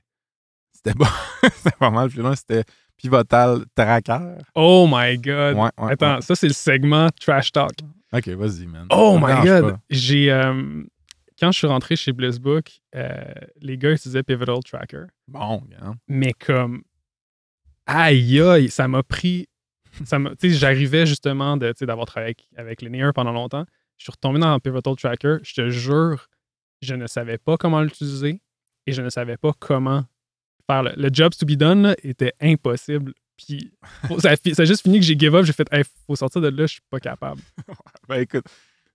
[0.72, 1.10] C'était pas,
[1.54, 2.08] c'était pas mal.
[2.08, 2.64] Puis là, c'était
[2.96, 4.36] Pivotal Tracker.
[4.54, 5.56] Oh my god!
[5.56, 5.92] Ouais, ouais.
[5.92, 6.22] Attends, ouais.
[6.22, 7.72] ça c'est le segment Trash Talk.
[8.12, 8.86] Ok, vas-y, man.
[8.90, 9.78] Oh my god!
[9.90, 10.30] J'ai.
[10.32, 10.82] euh,
[11.38, 13.22] quand je suis rentré chez Blissbook, euh,
[13.60, 15.04] les gars utilisaient Pivotal Tracker.
[15.28, 15.94] Bon, gars.
[16.08, 16.82] Mais comme.
[17.86, 19.48] Aïe aïe, ça m'a pris.
[20.04, 23.32] Ça m'a- tu sais, j'arrivais justement de, tu sais, d'avoir travaillé avec, avec Linear pendant
[23.32, 23.64] longtemps.
[23.96, 25.38] Je suis retombé dans Pivotal Tracker.
[25.42, 26.28] Je te jure,
[26.82, 28.40] je ne savais pas comment l'utiliser
[28.86, 30.04] et je ne savais pas comment
[30.66, 33.12] faire le, le job to be done là, était impossible.
[33.38, 33.72] Puis
[34.18, 35.44] ça, a fi- ça a juste fini que j'ai give up.
[35.44, 37.40] J'ai fait, hey, faut sortir de là, je suis pas capable.
[38.08, 38.44] Ben écoute,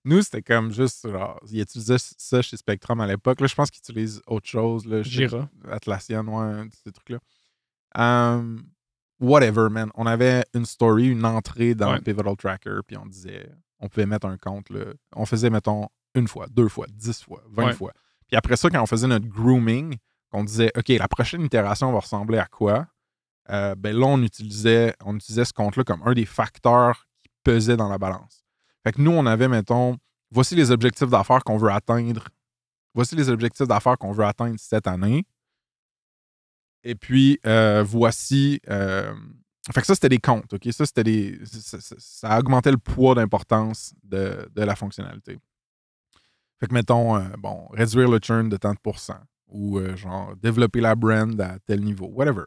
[0.06, 1.10] nous, c'était comme juste.
[1.10, 3.40] Genre, ils utilisaient ça chez Spectrum à l'époque.
[3.42, 4.86] Là, je pense qu'ils utilisent autre chose.
[4.86, 5.50] Là, chez Jira.
[5.72, 7.20] Atlassian, ouais, ces trucs-là.
[7.96, 8.64] Um,
[9.20, 9.90] whatever, man.
[9.96, 12.02] On avait une story, une entrée dans Ouais.
[12.02, 14.70] Pivotal Tracker, puis on disait, on pouvait mettre un compte.
[14.70, 14.86] Là.
[15.16, 17.74] On faisait, mettons, une fois, deux fois, dix fois, vingt Ouais.
[17.74, 17.94] fois.
[18.28, 19.96] Puis après ça, quand on faisait notre grooming,
[20.32, 22.88] qu'on disait, OK, la prochaine itération va ressembler à quoi?
[23.50, 27.76] Euh, ben là, on utilisait, on utilisait ce compte-là comme un des facteurs qui pesait
[27.78, 28.44] dans la balance.
[28.84, 29.98] Fait que nous, on avait, mettons,
[30.32, 32.28] voici les objectifs d'affaires qu'on veut atteindre.
[32.94, 35.26] Voici les objectifs d'affaires qu'on veut atteindre cette année.
[36.84, 38.62] Et puis, euh, voici.
[38.70, 39.14] euh,
[39.74, 40.68] fait que ça, c'était des comptes, OK?
[40.72, 41.40] Ça, c'était des.
[41.46, 45.40] Ça, augmentait le poids d'importance de, de la fonctionnalité.
[46.60, 50.96] Fait que, mettons, bon, réduire le churn de tant de pourcents ou, genre, développer la
[50.96, 52.44] brand à tel niveau, whatever.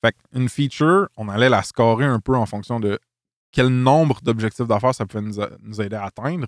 [0.00, 2.98] Fait qu'une feature, on allait la scorer un peu en fonction de
[3.50, 6.46] quel nombre d'objectifs d'affaires ça pouvait nous, aider à atteindre,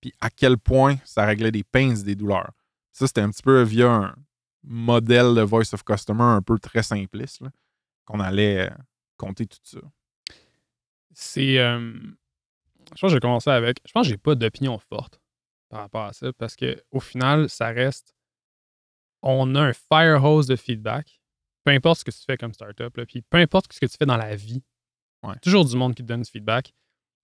[0.00, 2.52] puis à quel point ça réglait des pains, des douleurs.
[2.92, 4.14] Ça, c'était un petit peu via un
[4.62, 7.42] modèle de Voice of Customer un peu très simpliste,
[8.04, 8.74] qu'on allait euh,
[9.16, 9.80] compter tout ça.
[11.12, 11.58] C'est.
[11.58, 11.92] euh,
[12.94, 13.78] je pense que j'ai commencé avec.
[13.86, 15.20] Je pense que j'ai pas d'opinion forte
[15.68, 18.14] par rapport à ça parce que au final, ça reste.
[19.22, 21.20] On a un fire hose de feedback.
[21.64, 23.96] Peu importe ce que tu fais comme startup, là, puis peu importe ce que tu
[23.96, 24.62] fais dans la vie.
[25.22, 25.34] Ouais.
[25.42, 26.74] Toujours du monde qui te donne du feedback.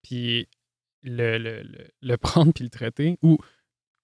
[0.02, 0.48] Puis
[1.02, 3.38] le, le, le, le prendre puis le traiter ou,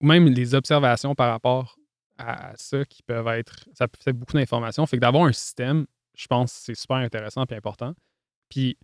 [0.01, 1.77] ou même les observations par rapport
[2.19, 3.69] à, ça qui peuvent être.
[3.75, 4.85] Ça fait beaucoup d'informations.
[4.87, 7.95] Fait que d'avoir un système, je pense que c'est super intéressant et important.
[8.49, 8.79] Puis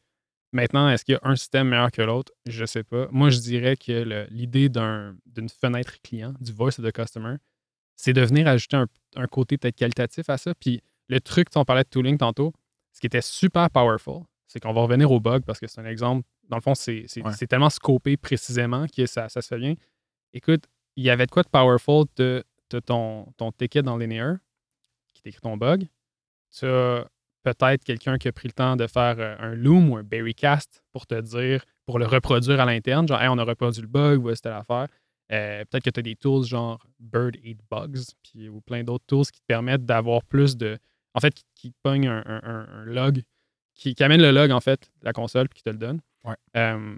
[0.54, 2.30] Maintenant, est-ce qu'il y a un système meilleur que l'autre?
[2.44, 3.08] Je ne sais pas.
[3.10, 7.36] Moi, je dirais que l'idée d'un- d'une fenêtre client, du voice of the customer,
[7.96, 8.86] c'est de venir ajouter un,
[9.16, 10.54] un côté peut-être qualitatif à ça.
[10.54, 12.52] Puis le truc, on parlait de tooling tantôt,
[12.92, 15.86] ce qui était super powerful, c'est qu'on va revenir au bug parce que c'est un
[15.86, 16.26] exemple.
[16.48, 17.32] Dans le fond, c'est Ouais.
[17.48, 19.74] tellement scopé précisément que ça, ça se fait bien.
[20.34, 20.64] Écoute,
[20.96, 24.36] il y avait de quoi de powerful de, de ton, ton ticket dans Linear
[25.14, 25.86] qui t'écrit ton bug.
[26.56, 27.06] Tu as
[27.42, 30.82] peut-être quelqu'un qui a pris le temps de faire euh, un Loom ou un Berrycast
[30.92, 34.20] pour te dire, pour le reproduire à l'interne, genre, Hey, on a reproduit le bug,
[34.20, 34.86] voici telle affaire.
[35.32, 39.04] Euh, peut-être que tu as des tools genre Bird Eat Bugs puis, ou plein d'autres
[39.06, 40.78] tools qui te permettent d'avoir plus de.
[41.14, 43.22] En fait, qui, pognent un, un- un- un log,
[43.74, 46.00] qui, qui amène le log, en fait, de la console puis qui te le donne.
[46.24, 46.36] Ouais.
[46.56, 46.96] Euh,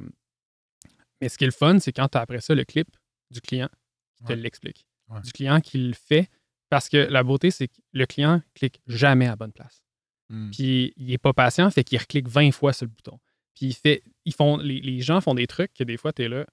[1.20, 2.88] mais ce qui est le fun, c'est quand tu as après ça le clip
[3.31, 3.68] du client
[4.16, 4.37] qui te Ouais.
[4.37, 4.87] l'explique.
[5.09, 5.20] Ouais.
[5.20, 6.29] Du client qui le fait.
[6.70, 9.85] Parce que la beauté, c'est que le client clique jamais à la bonne place.
[10.31, 10.50] Hmm.
[10.50, 13.20] Puis il est pas patient, fait qu'il reclique 20 fois sur le bouton.
[13.55, 16.22] Puis il fait, ils font, les, les gens font des trucs que des fois, tu
[16.24, 16.46] es là,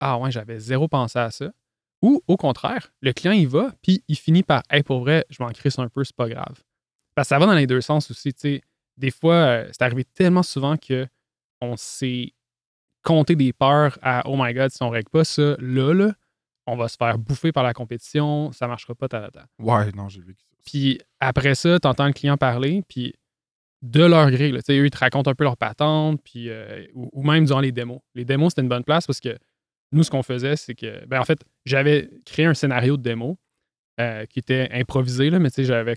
[0.00, 1.52] ah ouais, j'avais zéro pensé à ça.
[2.02, 5.42] Ou au contraire, le client, il va, puis il finit par, hey, pour vrai, je
[5.42, 6.62] m'en crisse un peu, c'est pas grave.
[7.14, 8.34] Parce que ça va dans les deux sens aussi.
[8.96, 11.06] Des fois, euh, c'est arrivé tellement souvent que
[11.60, 12.32] on s'est
[13.02, 16.12] compté des peurs à, oh my god, si on règle pas ça, là, là,
[16.66, 19.46] on va se faire bouffer par la compétition, ça marchera pas, ta, ta.
[19.58, 20.44] Ouais, non, j'ai vu ça.
[20.64, 23.14] Puis après ça, tu entends le client parler, puis
[23.82, 26.48] de leur gré, là, tu sais, eux, ils te racontent un peu leur patente, puis,
[26.48, 28.00] euh, ou, ou même durant les démos.
[28.14, 29.36] Les démos, c'était une bonne place parce que
[29.92, 33.38] nous, ce qu'on faisait, c'est que, ben, en fait, j'avais créé un scénario de démo
[34.00, 35.96] euh, qui était improvisé, là, mais tu sais, j'avais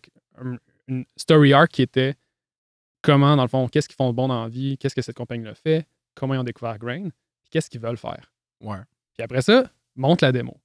[0.87, 2.15] une story arc qui était
[3.01, 5.15] comment, dans le fond, qu'est-ce qu'ils font de bon dans la vie, qu'est-ce que cette
[5.15, 8.33] compagnie-là fait, comment ils ont découvert Grain, puis qu'est-ce qu'ils veulent faire.
[8.61, 8.79] Ouais.
[9.13, 10.59] Puis après ça, monte la démo.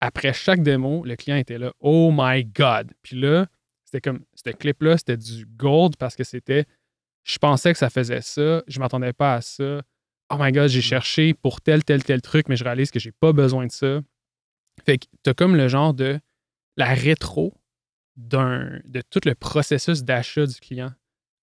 [0.00, 2.92] après chaque démo, le client était là, oh my God.
[3.02, 3.46] Puis là,
[3.84, 6.66] c'était comme, ce clip-là, c'était du gold parce que c'était,
[7.24, 9.82] je pensais que ça faisait ça, je m'attendais pas à ça.
[10.30, 13.12] Oh my God, j'ai cherché pour tel, tel, tel truc, mais je réalise que j'ai
[13.12, 14.00] pas besoin de ça.
[14.84, 16.18] Fait que t'as comme le genre de
[16.76, 17.54] la rétro
[18.16, 20.92] de tout le processus d'achat du client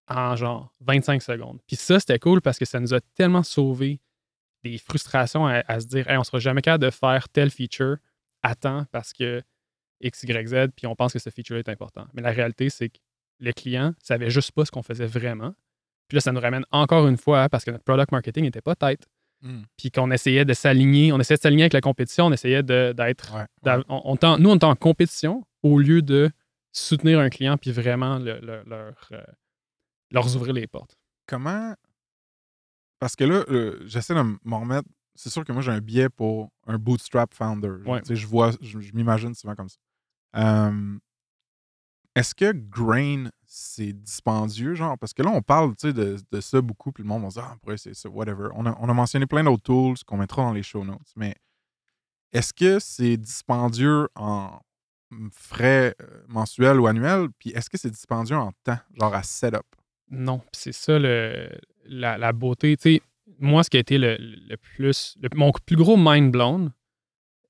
[0.07, 1.59] en genre 25 secondes.
[1.67, 3.99] Puis ça, c'était cool parce que ça nous a tellement sauvé
[4.63, 7.97] des frustrations à, à se dire, hey, on sera jamais capable de faire tel feature
[8.41, 9.41] à temps parce que
[10.01, 12.05] X, Y, Z, puis on pense que ce feature est important.
[12.13, 12.97] Mais la réalité, c'est que
[13.39, 15.53] le client savait juste pas ce qu'on faisait vraiment.
[16.07, 18.75] Puis là, ça nous ramène encore une fois parce que notre product marketing n'était pas
[18.75, 19.07] tête.
[19.41, 19.63] Hmm.
[19.77, 23.35] Puis qu'on essayait de s'aligner, on essayait de s'aligner avec la compétition, on essayait d'être.
[23.35, 23.83] Ouais, d'a- ouais.
[23.89, 26.29] on- on t'en- nous, on est en compétition au lieu de
[26.73, 29.23] soutenir un client puis vraiment le- le- leur, euh,
[30.11, 30.97] leur ouvrir les portes.
[31.27, 31.73] Comment.
[32.99, 34.89] Parce que là, euh, j'essaie de m'en remettre.
[35.15, 37.69] C'est sûr que moi, j'ai un biais pour un bootstrap founder.
[37.85, 38.01] Ouais.
[38.09, 39.77] Je vois, je, je m'imagine souvent comme ça.
[40.35, 40.97] Euh,
[42.15, 44.97] Est-ce que Grain, c'est dispendieux, genre?
[44.97, 47.47] Parce que là, on parle de, de ça beaucoup, puis le monde va se dire,
[47.51, 48.49] ah, pourrait c'est ça, whatever.
[48.55, 51.11] On a, on a mentionné plein d'autres tools qu'on mettra dans les show notes.
[51.15, 51.35] Mais
[52.31, 54.59] est-ce que c'est dispendieux en
[55.31, 57.27] frais euh, mensuels ou annuels?
[57.39, 59.65] Puis est-ce que c'est dispendieux en temps, genre à setup?
[60.09, 61.49] Non, c'est ça le,
[61.85, 62.77] la, la beauté.
[63.39, 65.17] Moi, ce qui a été le, le plus.
[65.35, 66.71] mon plus gros mind blown,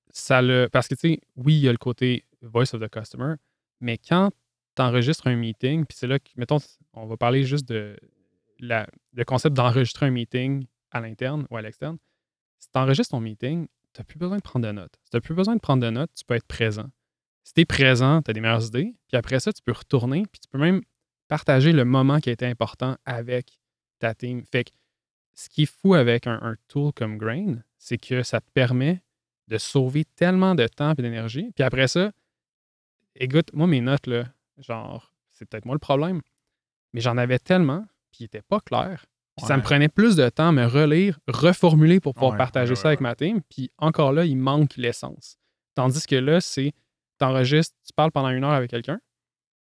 [0.10, 0.70] ça le.
[0.72, 3.36] Parce que, tu sais, oui, il y a le côté voice of the customer,
[3.80, 4.32] mais quand
[4.76, 6.60] tu enregistres un meeting, puis c'est là que, mettons,
[6.94, 7.98] on va parler juste de
[8.60, 11.98] la, le concept d'enregistrer un meeting à l'interne ou à l'externe.
[12.60, 14.96] Si tu enregistres ton meeting, tu n'as plus besoin de prendre de notes.
[15.04, 16.90] Si tu n'as plus besoin de prendre de notes, tu peux être présent.
[17.44, 18.96] Si tu es présent, tu as des meilleures idées.
[19.08, 20.82] Puis après ça, tu peux retourner, puis tu peux même
[21.28, 23.60] partager le moment qui a été important avec
[24.00, 24.44] ta team.
[24.52, 24.72] Fait que
[25.34, 29.02] ce qui est fou avec un, un tool comme Grain, c'est que ça te permet
[29.48, 31.52] de sauver tellement de temps et d'énergie.
[31.56, 32.12] Puis après ça,
[33.16, 34.26] écoute, moi, mes notes, là,
[34.58, 36.22] genre, c'est peut-être moi le problème,
[36.94, 39.06] mais j'en avais tellement, puis ils n'étaient pas clairs.
[39.36, 42.72] Puis ça me prenait plus de temps à me relire, reformuler pour pouvoir Ouais, partager
[42.72, 43.42] ouais, ça avec ma team.
[43.50, 45.38] Puis encore là, il manque l'essence.
[45.74, 46.72] Tandis que là, c'est,
[47.24, 49.00] tu enregistres, tu parles pendant une heure avec quelqu'un,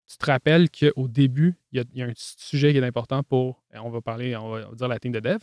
[0.09, 2.85] tu te rappelles qu'au début, il y, a, il y a un sujet qui est
[2.85, 5.39] important pour, on va parler, on va dire la team de dev.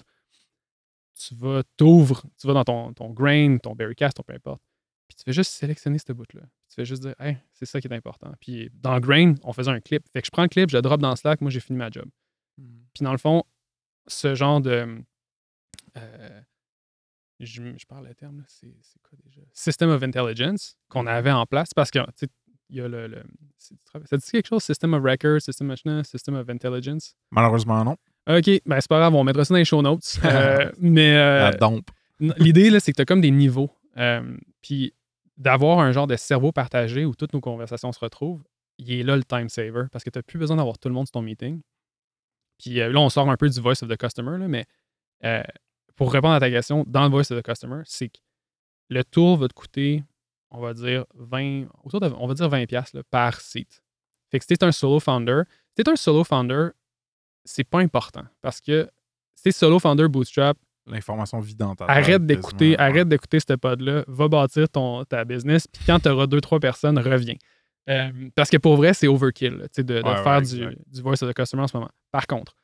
[1.15, 4.61] Tu vas, t'ouvres, tu vas dans ton, ton grain, ton berrycast, ton peu importe.
[5.07, 6.41] Puis tu fais juste sélectionner ce bout-là.
[6.69, 8.31] Tu fais juste dire, hey, c'est ça qui est important.
[8.41, 10.03] Puis dans Grain, on faisait un clip.
[10.11, 11.89] Fait que je prends le clip, je le drop dans Slack, moi j'ai fini ma
[11.89, 12.09] job.
[12.93, 13.43] Puis dans le fond,
[14.07, 15.01] ce genre de.
[15.97, 16.41] euh,
[17.39, 18.67] je, je parle le terme, c'est
[19.03, 19.41] quoi déjà?
[19.53, 22.27] System of Intelligence qu'on avait en place parce que, tu sais,
[22.69, 23.23] il y a le.
[23.57, 24.63] ça dit quelque chose?
[24.63, 27.15] System of Record, System of, System of Intelligence?
[27.31, 27.95] Malheureusement, non.
[28.29, 30.19] OK, ben c'est pas grave, on mettra ça dans les show notes.
[30.25, 31.15] Euh, mais.
[31.15, 31.51] euh,
[32.19, 33.69] L'idée, là, c'est que tu as comme des niveaux.
[33.97, 34.93] Euh, puis
[35.37, 38.43] d'avoir un genre de cerveau partagé où toutes nos conversations se retrouvent,
[38.79, 40.95] il est là le time saver parce que tu n'as plus besoin d'avoir tout le
[40.95, 41.61] monde sur ton meeting.
[42.57, 44.65] Puis euh, là, on sort un peu du voice of the customer, là, mais
[45.25, 45.43] euh,
[45.97, 48.19] pour répondre à ta question, dans le voice of the customer, c'est que
[48.89, 50.03] le tour va te coûter,
[50.51, 53.83] on va dire 20, autour de, on va dire 20$ piastres, là, par site.
[54.31, 55.41] Fait que si tu un solo founder,
[55.75, 56.69] si tu un solo founder,
[57.43, 58.89] c'est pas important parce que
[59.35, 60.57] si t'es solo founder bootstrap,
[60.89, 65.99] L'information tête, Arrête d'écouter, arrête d'écouter ce pod-là, va bâtir ton, ta business, puis quand
[65.99, 67.35] tu auras deux, trois personnes, reviens.
[67.89, 71.21] Euh, parce que pour vrai, c'est overkill là, de, de Ouais, ouais, faire du voice
[71.21, 71.89] of the customer en ce moment.
[72.11, 72.55] Par contre,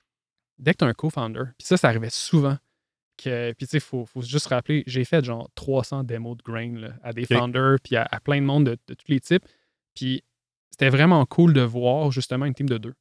[0.57, 2.57] dès que tu as un co-founder, puis ça, ça arrivait souvent,
[3.17, 6.37] que, puis tu sais, il faut, faut juste se rappeler, j'ai fait genre 300 démos
[6.37, 9.05] de grain là, à des founders, puis à, à plein de monde de, de tous
[9.09, 9.45] les types.
[9.95, 10.23] Puis
[10.71, 12.93] c'était vraiment cool de voir justement une team de deux.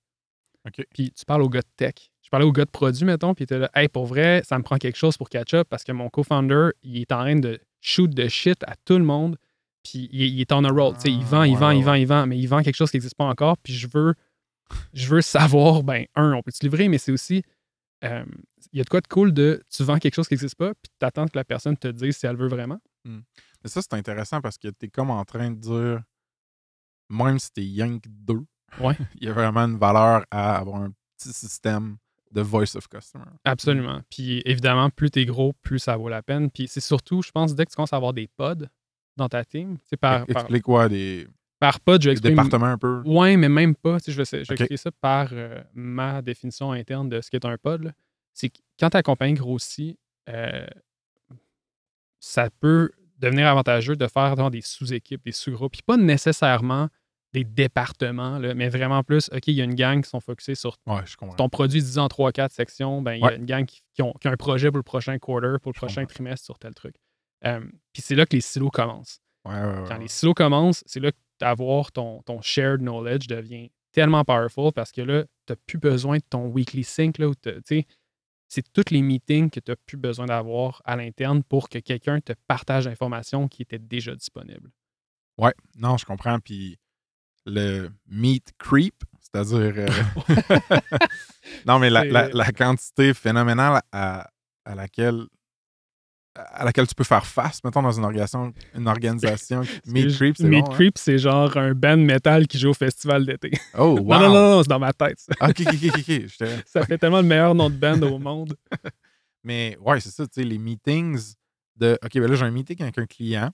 [0.66, 0.84] OK.
[0.94, 1.94] Puis tu parles au gars de tech.
[2.22, 4.62] Je parlais au gars de produit, mettons, puis était là, hey, pour vrai, ça me
[4.62, 7.60] prend quelque chose pour catch up parce que mon co-founder, il est en train de
[7.80, 9.36] shoot de shit à tout le monde,
[9.82, 10.94] puis il, il est on a roll.
[10.94, 12.76] tu sais, il Ah, vend, il vend, il vend, il vend, mais il vend quelque
[12.76, 14.14] chose qui n'existe pas encore, puis je veux,
[14.94, 17.42] je veux savoir, ben, un, on peut te livrer, mais c'est aussi,
[18.04, 18.24] euh,
[18.72, 20.74] il y a de quoi de cool de tu vends quelque chose qui n'existe pas,
[20.74, 22.80] puis tu attends que la personne te dise si elle veut vraiment?
[23.04, 26.02] Mais ça, c'est intéressant parce que tu es comme en train de dire,
[27.10, 28.44] même si t'es Yank 2,
[28.80, 28.96] Ouais.
[29.20, 31.96] il y a vraiment une valeur à avoir un petit système
[32.30, 33.26] de voice of customer.
[33.44, 34.00] Absolument.
[34.10, 36.50] Puis évidemment, plus t'es gros, plus ça vaut la peine.
[36.50, 38.66] Puis c'est surtout, je pense, dès que tu commences à avoir des pods
[39.16, 41.28] dans ta team, tu par, par, Explique quoi des,
[41.62, 43.02] par pod, je des exprime départements un peu.
[43.06, 44.00] Ouais, mais même pas.
[44.00, 47.30] Tu sais, je vais, je vais expliquer ça par euh, ma définition interne de ce
[47.30, 47.92] qu'est un pod.
[48.34, 49.96] C'est que quand ta compagnie grossit,
[50.28, 50.66] euh,
[52.18, 55.70] ça peut devenir avantageux de faire genre, des sous-équipes, des sous-groupes.
[55.72, 56.88] Puis pas nécessairement
[57.32, 60.56] des départements, là, mais vraiment plus, OK, il y a une gang qui sont focusés
[60.56, 61.02] sur Ouais,
[61.36, 64.26] ton produit en 3-4 sections, ben, il y a une gang qui, qui ont, qui
[64.26, 66.14] a un projet pour le prochain quarter, pour le Je prochain comprends.
[66.14, 66.96] trimestre sur tel truc.
[67.46, 67.60] Euh,
[67.92, 69.20] Puis c'est là que les silos commencent.
[69.44, 69.54] Ouais,
[69.88, 74.72] Quand les silos commencent, c'est là que d'avoir ton, ton shared knowledge devient tellement powerful
[74.72, 77.18] parce que là, tu n'as plus besoin de ton weekly sync.
[77.18, 77.32] Là,
[78.48, 82.20] c'est tous les meetings que tu n'as plus besoin d'avoir à l'interne pour que quelqu'un
[82.20, 84.70] te partage l'information qui était déjà disponible.
[85.36, 86.38] Ouais, non, je comprends.
[86.38, 86.78] Puis
[87.44, 89.74] le meat creep, c'est-à-dire.
[89.78, 89.88] euh,
[91.66, 94.28] non, mais la, la- la quantité phénoménale à,
[94.64, 95.24] à laquelle
[96.34, 98.52] à laquelle tu peux faire face, mettons, dans une organisation.
[98.74, 100.74] Une organisation meat creep, c'est Meat bon, hein?
[100.74, 103.52] Creep, c'est genre un band metal qui joue au festival d'été.
[103.76, 104.04] Oh, wow!
[104.12, 105.18] Non, non, non, non, c'est dans ma tête.
[105.18, 105.32] ça.
[105.40, 106.48] Ah, ok, ok, ok, ok.
[106.66, 108.56] Ça fait tellement le meilleur nom de band au monde.
[109.44, 111.34] Mais ouais, c'est ça, tu sais, les meetings
[111.76, 113.50] de OK, ben là, j'ai un meeting avec un client.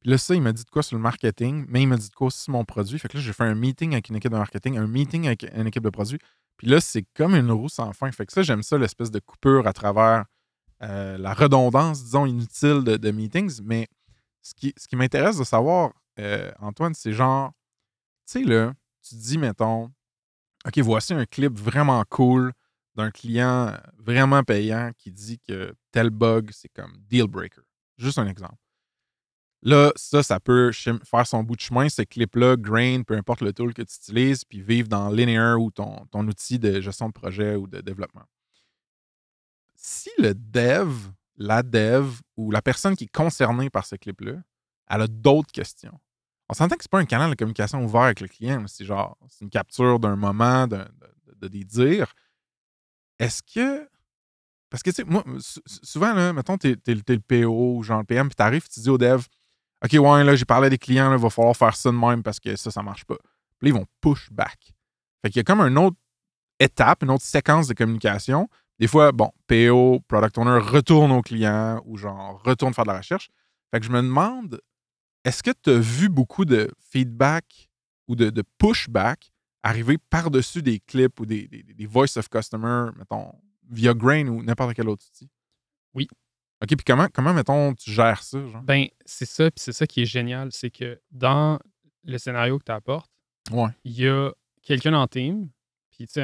[0.00, 2.08] Puis là, ça, il m'a dit de quoi sur le marketing, mais il m'a dit
[2.08, 2.98] de quoi aussi sur mon produit.
[2.98, 5.46] Fait que là, j'ai fait un meeting avec une équipe de marketing, un meeting avec
[5.54, 6.18] une équipe de produits.
[6.56, 8.10] Puis là, c'est comme une roue sans fin.
[8.12, 10.24] Fait que ça, j'aime ça, l'espèce de coupure à travers
[10.82, 13.60] euh, la redondance, disons, inutile de, meetings.
[13.62, 13.88] Mais
[14.42, 17.52] ce qui, m'intéresse de savoir, euh, Antoine, c'est genre,
[18.26, 19.90] tu sais, là, tu dis, mettons,
[20.66, 22.52] OK, voici un clip vraiment cool
[22.94, 27.62] d'un client vraiment payant qui dit que tel bug, c'est comme deal breaker.
[27.96, 28.56] Juste un exemple.
[29.62, 33.52] Là, ça, ça peut faire son bout de chemin, ce clip-là, grain, peu importe le
[33.52, 37.12] tool que tu utilises, puis vivre dans Linear ou ton, ton outil de gestion de
[37.12, 38.24] projet ou de développement.
[39.84, 40.92] Si le dev,
[41.36, 44.34] la dev ou la personne qui est concernée par ce clip-là,
[44.88, 45.98] elle a d'autres questions.
[46.48, 49.16] On s'entend que c'est pas un canal de communication ouvert avec le client, c'est genre,
[49.28, 50.84] c'est une capture d'un moment, de,
[51.36, 52.14] de des dires.
[53.18, 53.88] Est-ce que.
[54.70, 57.98] Parce que, tu sais, moi, sou- souvent, là, mettons, t'es, t'es le- PO ou genre
[57.98, 59.24] le PM, puis t'arrives, tu dis au dev,
[59.84, 61.96] OK, ouais, là, j'ai parlé à des clients, là, il va falloir faire ça de
[61.96, 63.16] même parce que ça, ça marche pas.
[63.58, 64.72] Puis là, ils vont push back.
[65.22, 65.96] Fait qu'il y a comme une autre
[66.60, 68.48] étape, une autre séquence de communication.
[68.78, 72.98] Des fois, bon, PO, Product Owner, retourne au client ou genre retourne faire de la
[72.98, 73.28] recherche.
[73.70, 74.60] Fait que je me demande,
[75.24, 77.70] est-ce que tu as vu beaucoup de feedback
[78.08, 79.30] ou de, de pushback
[79.62, 83.32] arriver par-dessus des clips ou des, des, des voice of customer, mettons,
[83.70, 85.30] via Grain ou n'importe quel autre outil?
[85.94, 86.08] Oui.
[86.62, 88.62] OK, puis comment, comment, mettons, tu gères ça, genre?
[88.62, 91.58] Ben, c'est ça, puis c'est ça qui est génial, c'est que dans
[92.04, 93.10] le scénario que tu apportes,
[93.50, 93.70] Ouais.
[93.84, 94.30] il y a
[94.62, 95.48] quelqu'un en team,
[95.92, 96.22] puis tu sais,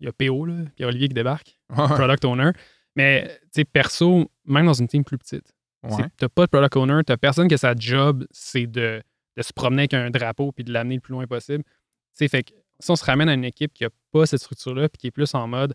[0.00, 1.58] il y a PO, là, puis il y a Olivier qui débarque.
[1.88, 2.50] Product Owner.
[2.94, 5.52] Mais, tu sais, perso, même dans une team plus petite,
[5.96, 6.04] ouais.
[6.16, 9.02] t'as pas de Product Owner, t'as personne que sa job, c'est de,
[9.36, 11.64] de se promener avec un drapeau puis de l'amener le plus loin possible.
[11.64, 11.70] Tu
[12.14, 14.88] sais, fait que si on se ramène à une équipe qui a pas cette structure-là,
[14.88, 15.74] puis qui est plus en mode,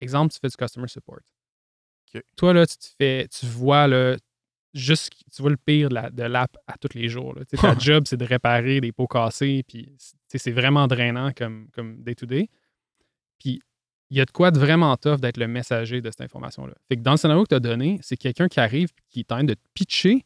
[0.00, 1.20] exemple, tu fais du customer support.
[2.36, 4.16] Toi, là, tu te fais, tu vois, là,
[4.74, 7.34] juste, tu vois le pire de la- de l'app à tous les jours.
[7.34, 7.44] là.
[7.44, 9.94] Tu sais, ta job, c'est de réparer des pots cassés, puis
[10.28, 12.48] c'est vraiment drainant comme, comme day-to-day.
[13.40, 13.60] Puis
[14.10, 16.74] il y a de quoi de vraiment tough d'être le messager de cette information-là.
[16.88, 19.46] Fait que dans le scénario que tu as donné, c'est quelqu'un qui arrive qui tente
[19.46, 20.24] de te pitcher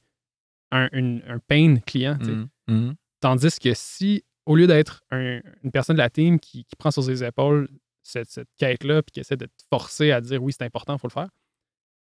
[0.70, 2.18] un, une- un pain client.
[2.20, 2.48] Mhm.
[2.68, 2.94] Mhm.
[3.20, 6.90] Tandis que si, au lieu d'être un- une personne de la team qui, qui prend
[6.90, 7.68] sur ses épaules
[8.03, 10.98] cette, cette quête-là puis qui essaie de te forcer à dire oui, c'est important, il
[11.00, 11.29] faut le faire,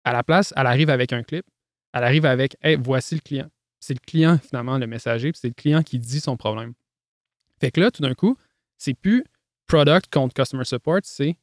[0.04, 1.44] à la place, elle arrive avec un clip,
[1.92, 3.48] elle arrive avec Hey, voici le client.
[3.80, 6.72] C'est le client, finalement, le messager, puis c'est le client qui dit son problème.
[7.60, 8.36] Fait que là, tout d'un coup,
[8.78, 9.24] c'est plus
[9.66, 11.36] product contre customer support, c'est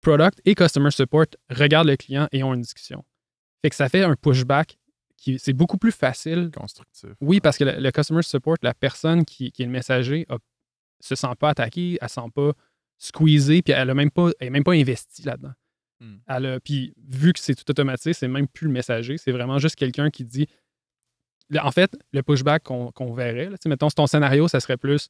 [0.00, 3.04] product et customer support regardent le client et ont une discussion.
[3.62, 4.78] Fait que ça fait un pushback
[5.16, 7.10] qui c'est beaucoup plus facile Constructif.
[7.20, 10.38] oui, parce que le, le customer support, la personne qui, qui est le messager, a,
[11.00, 12.52] se sent pas attaquée, elle sent pas
[12.96, 15.52] squeezée, puis elle a même pas, elle est même pas investie là-dedans.
[16.00, 16.16] Hmm.
[16.26, 19.58] Elle a- puis vu que c'est tout automatisé, c'est même plus le messager, c'est vraiment
[19.58, 20.46] juste quelqu'un qui dit.
[21.60, 25.08] En fait, le pushback qu'on verrait, là, mettons, ton scénario, ça serait plus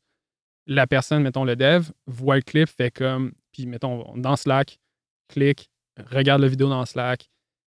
[0.66, 4.79] la personne, mettons le dev, voit le clip, fait comme, puis mettons, dans Slack,
[5.29, 5.70] clique,
[6.11, 7.31] regarde la vidéo dans Slack,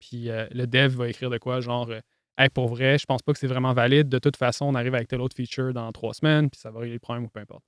[0.00, 2.00] puis euh, le dev va écrire de quoi, genre, euh,
[2.40, 4.08] Hey, pour vrai, je pense pas que c'est vraiment valide.
[4.08, 6.80] De toute façon, on arrive avec tel autre feature dans trois semaines, puis ça va
[6.80, 7.62] régler le problème ou peu importe.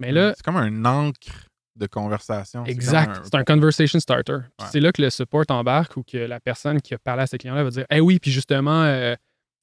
[0.00, 2.64] Mais là, c'est comme un encre de conversation.
[2.64, 4.32] Exact, c'est un conversation starter.
[4.32, 4.66] Ouais.
[4.72, 7.36] C'est là que le support embarque ou que la personne qui a parlé à ce
[7.36, 9.14] client-là va dire Eh oui, puis justement, euh,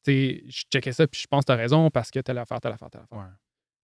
[0.06, 2.38] tu sais, je checkais ça, puis je pense que tu as raison parce que telle
[2.38, 3.20] affaire, telle affaire, telle affaire.
[3.20, 3.26] Ouais.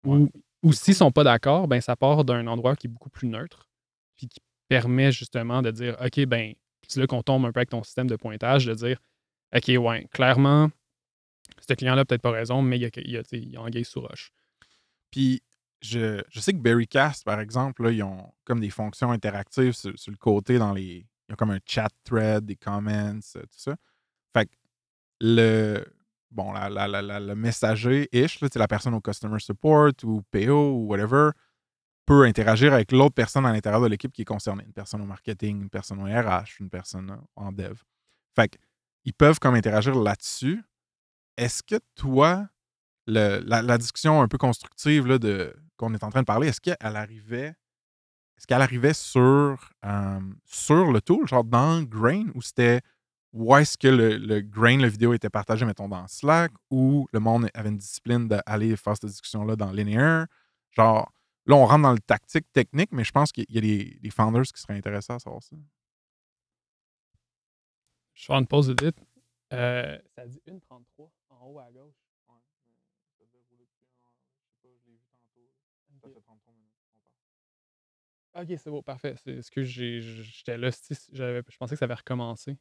[0.05, 0.29] Ou,
[0.63, 3.69] ou s'ils sont pas d'accord, ben ça part d'un endroit qui est beaucoup plus neutre,
[4.15, 6.53] puis qui permet justement de dire OK, ben,
[6.87, 8.99] c'est là qu'on tombe un peu avec ton système de pointage, de dire
[9.55, 10.69] OK, ouais, clairement,
[11.67, 14.31] ce client-là peut-être pas raison, mais il y a, il anguille sous roche.
[15.11, 15.41] Puis,
[15.81, 19.97] je, je sais que Berrycast, par exemple, là, ils ont comme des fonctions interactives sur,
[19.97, 21.05] sur le côté dans les.
[21.27, 23.75] Ils ont comme un chat thread, des comments, euh, tout ça.
[24.33, 24.51] Fait que
[25.21, 25.85] le.
[26.35, 30.21] Bon, la, la, la, le messager-ish, là, tu sais, la personne au customer support ou
[30.31, 31.29] PO ou whatever,
[32.05, 34.63] peut interagir avec l'autre personne à l'intérieur de l'équipe qui est concernée.
[34.65, 37.75] Une personne au marketing, une personne au RH, une personne en dev.
[38.35, 38.57] Fait que,
[39.05, 40.63] ils peuvent comme interagir là-dessus.
[41.37, 42.47] Est-ce que toi,
[43.07, 46.49] le- la, la discussion un peu constructive là, de, qu'on est en train de parler,
[46.49, 47.55] est-ce qu'elle arrivait
[48.37, 52.81] est-ce qu'elle arrivait sur, euh, sur le tool, genre dans Grain, ou c'était
[53.35, 57.19] où est-ce que le, le Grain, le vidéo était partagé, mettons, dans Slack, ou le
[57.19, 60.27] monde avait une discipline d'aller faire cette discussion-là dans Linear?
[60.71, 61.11] Genre,
[61.45, 64.09] là, on rentre dans le tactique technique, mais je pense qu'il y a des, des
[64.09, 65.55] founders qui seraient intéressés à savoir ça.
[68.13, 68.97] Je vais faire une pause vite.
[69.53, 71.93] Euh, ça dit 1.33 en haut à gauche.
[78.33, 79.15] Ok, c'est beau, parfait.
[79.23, 79.63] C'est ce que.
[79.63, 82.57] J'étais là, si, j'avais- je pensais que ça avait recommencé.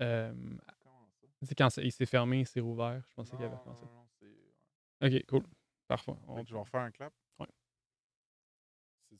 [0.00, 0.32] Euh,
[1.56, 3.02] quand il s'est fermé, il s'est rouvert.
[3.08, 3.84] Je pensais qu'il avait recommencé.
[5.02, 5.42] Ok, cool.
[5.88, 6.12] Parfait.
[6.26, 7.12] On- je vais refaire un clap.
[7.38, 7.46] Ouais.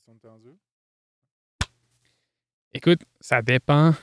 [0.05, 0.49] C'est entendu?
[2.73, 3.93] Écoute, ça dépend.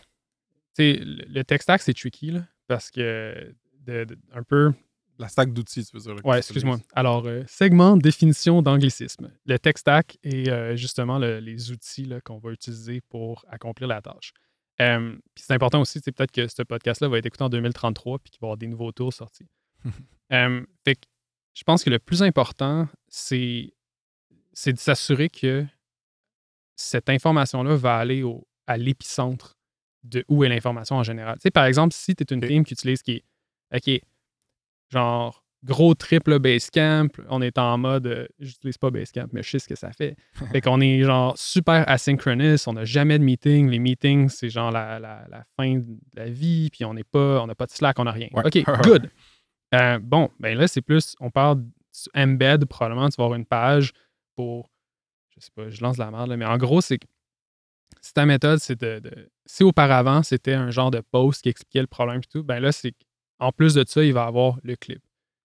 [0.79, 4.72] Le tech stack, c'est tricky, là, parce que de, de- un peu.
[5.18, 6.16] La stack d'outils, tu veux dire.
[6.20, 6.79] tu excuse-moi.
[6.93, 9.31] Alors, euh, segment, définition d'anglicisme.
[9.47, 14.03] Le tech stack est euh, justement le- les outils qu'on va utiliser pour accomplir la
[14.03, 14.33] tâche.
[14.81, 18.18] Euh, puis c'est important aussi, c'est peut-être que ce podcast-là va être écouté en 2033
[18.18, 19.47] puis qu'il va y avoir des nouveaux tours sortis.
[20.33, 21.03] Euh, fait que
[21.53, 23.75] je pense que le plus important, c'est
[24.55, 25.66] c'est de s'assurer que
[26.77, 29.59] cette information-là va aller au, à l'épicentre
[30.03, 31.37] de où est l'information en général.
[31.37, 33.25] Tu sais, par exemple, si tu es une team qui utilise qui est
[33.75, 34.01] OK,
[34.91, 39.59] genre gros triple Basecamp, on est en mode euh, j'utilise pas Basecamp, mais je sais
[39.59, 40.17] ce que ça fait.
[40.53, 43.69] fait qu'on est genre super asynchronous, on n'a jamais de meeting.
[43.71, 47.41] Les meetings, c'est genre la, la- la fin de la vie, puis on n'est pas,
[47.43, 48.29] on n'a pas de Slack, on n'a rien.
[48.33, 48.43] Ouais.
[48.47, 49.11] OK, good.
[49.75, 51.65] Euh, bon, ben là, c'est plus, on parle
[52.15, 53.93] embed, probablement, tu vas avoir une page
[54.37, 54.69] pour,
[55.37, 57.07] je sais pas, je lance la merde, là, mais en gros, c'est que
[58.01, 61.81] si ta méthode, c'est de, de- Si auparavant, c'était un genre de post qui expliquait
[61.81, 62.93] le problème et tout, ben là, c'est
[63.39, 65.03] en plus de ça, il va avoir le clip.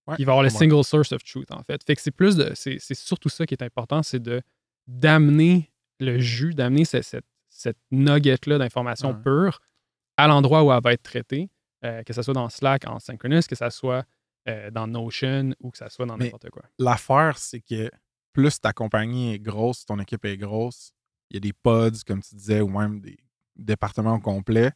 [0.09, 1.83] Ouais, il va avoir le single source of truth, en fait.
[1.85, 2.51] Fait que c'est plus de.
[2.55, 4.41] C'est surtout ça qui est important, c'est de
[4.87, 9.21] d'amener le jus, d'amener ce- cette, cette nugget-là d'information Ouais.
[9.23, 9.59] pure
[10.17, 11.49] à l'endroit où elle va être traitée,
[11.85, 14.05] euh, que ce soit dans Slack en synchronous, que ce soit
[14.47, 16.63] euh, dans Notion ou que ce soit dans n'importe quoi.
[16.79, 17.91] L'affaire, c'est que
[18.33, 20.91] plus ta compagnie est grosse, ton équipe est grosse,
[21.29, 23.17] il y a des pods, comme tu disais, ou même des
[23.55, 24.71] départements au complet,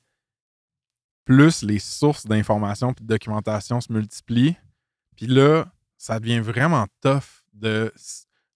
[1.26, 4.56] plus les sources d'informations et de documentation se multiplient.
[5.16, 5.66] Puis là,
[5.98, 7.92] ça devient vraiment tough de.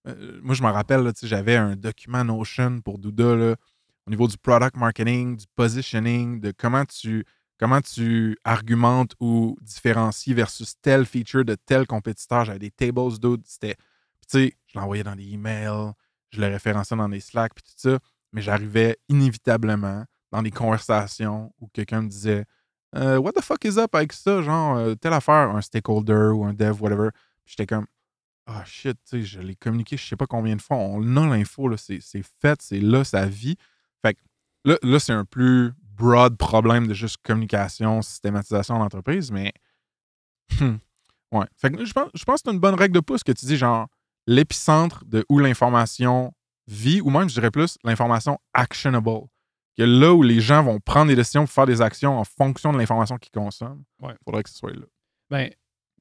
[0.08, 3.56] euh, moi, je me rappelle, j'avais un document Notion pour Douda là,
[4.06, 7.26] au niveau du product marketing, du positioning, de comment tu,
[7.60, 12.46] comment tu argumentes ou différencies versus tel feature de tel compétiteur.
[12.46, 13.44] J'avais des tables d'autres.
[13.46, 13.76] C'était.
[14.30, 15.94] Tu sais, je l'envoyais dans des emails,
[16.32, 18.00] je le référençais dans des Slack, puis tout ça.
[18.34, 22.46] Mais j'arrivais inévitablement dans des conversations où quelqu'un me disait
[22.96, 24.42] Euh, What the fuck is up avec ça?
[24.42, 27.10] Genre, euh, telle affaire, un stakeholder ou un dev, whatever.
[27.46, 27.86] J'étais comme
[28.46, 30.78] Ah shit, tu sais, je l'ai communiqué je sais pas combien de fois.
[30.78, 32.00] On a l'info, c'est
[32.42, 33.56] fait, c'est là, sa vie.
[34.02, 34.20] Fait que
[34.66, 39.54] là, là c'est un plus broad problème de juste communication, systématisation d'entreprise, mais.
[40.60, 40.78] hmm,
[41.34, 41.46] ouais.
[41.58, 43.46] Fait que je pense, je pense que c'est une bonne règle de pouce que tu
[43.46, 43.88] dis, genre,
[44.28, 46.34] l'épicentre de où l'information
[46.68, 49.28] vit, ou même, je dirais plus, l'information actionable.
[49.78, 52.74] Que là où les gens vont prendre des décisions pour faire des actions en fonction
[52.74, 54.14] de l'information qu'ils consomment, il Ouais.
[54.26, 54.86] faudrait que ce soit là.
[55.30, 55.50] Ben,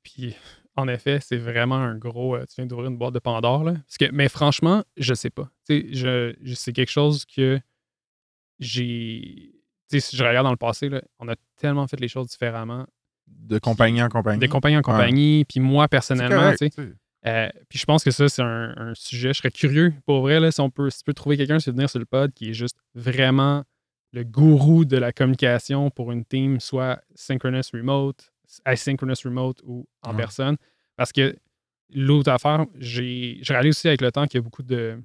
[0.02, 0.34] puis
[0.76, 2.36] en effet, c'est vraiment un gros.
[2.36, 3.72] euh, tu viens d'ouvrir une boîte de Pandore, là.
[3.74, 5.50] Parce que, mais franchement, je sais pas.
[5.68, 7.60] Tu sais, je, je- c'est quelque chose que
[8.58, 9.52] j'ai.
[9.88, 12.28] Tu sais, si je regarde dans le passé, là, on a tellement fait les choses
[12.28, 12.86] différemment.
[13.26, 14.38] De compagnie en compagnie.
[14.38, 16.92] Des compagnies en compagnie, puis moi, personnellement, tu sais.
[17.26, 19.28] Euh, puis je pense que ça, c'est un, un sujet.
[19.28, 21.72] Je serais curieux, pour vrai, là, si on peut, si tu peux trouver quelqu'un sur
[21.72, 23.64] venir sur le pod qui est juste vraiment
[24.12, 28.30] le gourou de la communication pour une team, soit synchronous remote,
[28.64, 30.16] asynchronous remote ou en Ouais.
[30.16, 30.56] personne.
[30.96, 31.36] Parce que
[31.92, 35.00] l'autre affaire, j'ai je réalise aussi avec le temps qu'il y a beaucoup de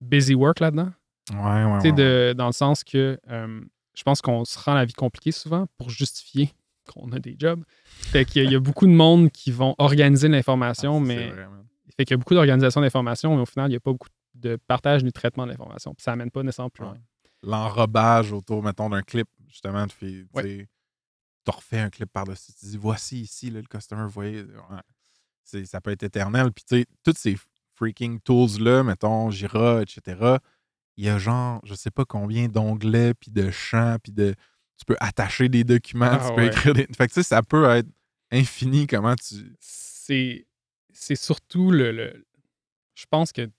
[0.00, 0.92] busy work là-dedans.
[1.32, 3.60] Ouais, ouais, Tu sais, ouais, de- dans le sens que euh,
[3.94, 6.50] je pense qu'on se rend la vie compliquée souvent pour justifier
[6.88, 7.62] qu'on a des jobs.
[7.84, 11.00] Fait qu'il y a- il y a beaucoup de monde qui vont organiser l'information, Ah,
[11.00, 11.46] mais vrai,
[11.96, 14.08] fait qu'il y a beaucoup d'organisation d'information, mais au final, il n'y a pas beaucoup
[14.34, 15.94] de partage ni de traitement de l'information.
[15.94, 16.92] Puis ça amène pas nécessairement plus loin.
[16.92, 17.00] Ouais.
[17.42, 20.68] L'enrobage autour, mettons, d'un clip, justement, tu fais, tu Ouais.
[21.44, 24.42] tu refais un clip par-dessus, tu dis voici ici, là, le customer, vous voyez.
[24.42, 25.64] ouais.
[25.64, 26.52] Ça peut être éternel.
[26.52, 27.36] Puis, tu sais, toutes ces
[27.74, 30.38] freaking tools-là, mettons, Jira, etc.,
[30.96, 34.34] il y a genre, je sais pas combien d'onglets, puis de champs, puis de.
[34.78, 36.46] Tu peux attacher des documents, Ah tu peux ouais.
[36.48, 36.86] écrire des.
[36.96, 37.88] Fait que, tu sais, ça peut être
[38.30, 39.54] infini comment tu.
[39.60, 40.46] C'est,
[40.92, 42.26] c'est surtout le, le-
[42.94, 43.50] Je pense que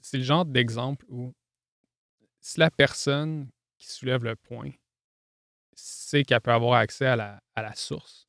[0.00, 1.34] c'est le genre d'exemple où
[2.40, 3.48] si la personne
[3.78, 4.70] qui soulève le point
[5.74, 8.26] sait qu'elle peut avoir accès à la, à la source,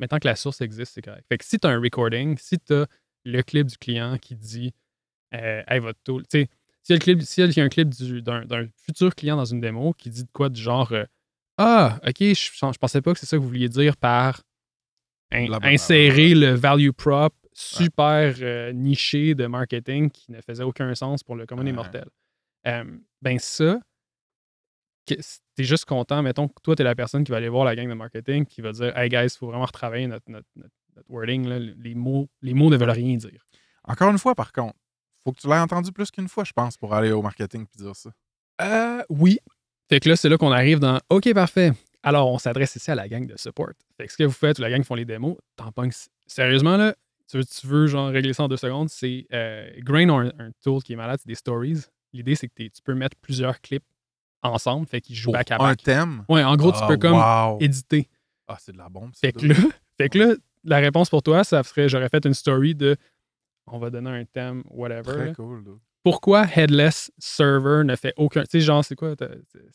[0.00, 1.24] Maintenant que la source existe, c'est correct.
[1.28, 2.88] Fait que si tu as un recording, si tu as
[3.24, 4.74] le clip du client qui dit
[5.34, 6.22] euh, Hey, votre tool.
[6.26, 6.48] Tu sais,
[6.92, 10.24] clip- s'il y a un clip du- d'un futur client dans une démo qui dit
[10.24, 11.04] de quoi du genre euh,
[11.58, 14.42] Ah, OK, je, je pensais pas que c'est ça que vous vouliez dire par
[15.32, 21.22] in- insérer le value prop super euh, niché de marketing qui ne faisait aucun sens
[21.22, 21.76] pour le commun des Ouais.
[21.76, 22.08] mortels.
[22.66, 22.84] Euh,
[23.22, 23.78] ben ça,
[25.06, 25.18] t'es
[25.64, 27.94] juste content, mettons que toi, t'es la personne qui va aller voir la gang de
[27.94, 31.46] marketing qui va dire Hey guys, il faut vraiment retravailler notre, notre, notre- notre wording.
[31.46, 31.58] là.
[31.58, 33.44] Les, mots, les mots ne veulent rien dire.
[33.84, 34.76] Encore une fois, par contre,
[35.24, 37.82] faut que tu l'aies entendu plus qu'une fois, je pense, pour aller au marketing puis
[37.82, 38.10] dire ça.
[38.60, 39.38] Euh, oui.
[39.88, 41.72] Fait que là, c'est là qu'on arrive dans OK, parfait.
[42.02, 43.70] Alors, on s'adresse ici à la gang de support.
[43.96, 45.90] Fait que ce que vous faites, ou la gang font les démos, t'en pognes.
[46.26, 46.94] Sérieusement, là,
[47.30, 50.26] tu veux, tu veux genre régler ça en deux secondes, c'est euh, Grain a un,
[50.46, 51.80] un tool qui est malade, c'est des stories.
[52.12, 53.84] L'idée, c'est que tu peux mettre plusieurs clips
[54.42, 56.24] ensemble, fait qu'ils jouent back à un thème?
[56.28, 57.58] Ouais, en gros, tu Ah, peux comme wow.
[57.60, 58.08] éditer.
[58.46, 59.10] Ah, c'est de la bombe.
[59.16, 59.54] Fait que là,
[59.96, 62.96] fait que là, la réponse pour toi, ça serait j'aurais fait une story de
[63.66, 65.02] on va donner un thème, whatever.
[65.12, 65.34] Très là.
[65.34, 65.64] cool.
[65.64, 65.74] dude.
[66.02, 68.42] Pourquoi Headless Server ne fait aucun.
[68.42, 69.14] Tu sais, genre, c'est quoi?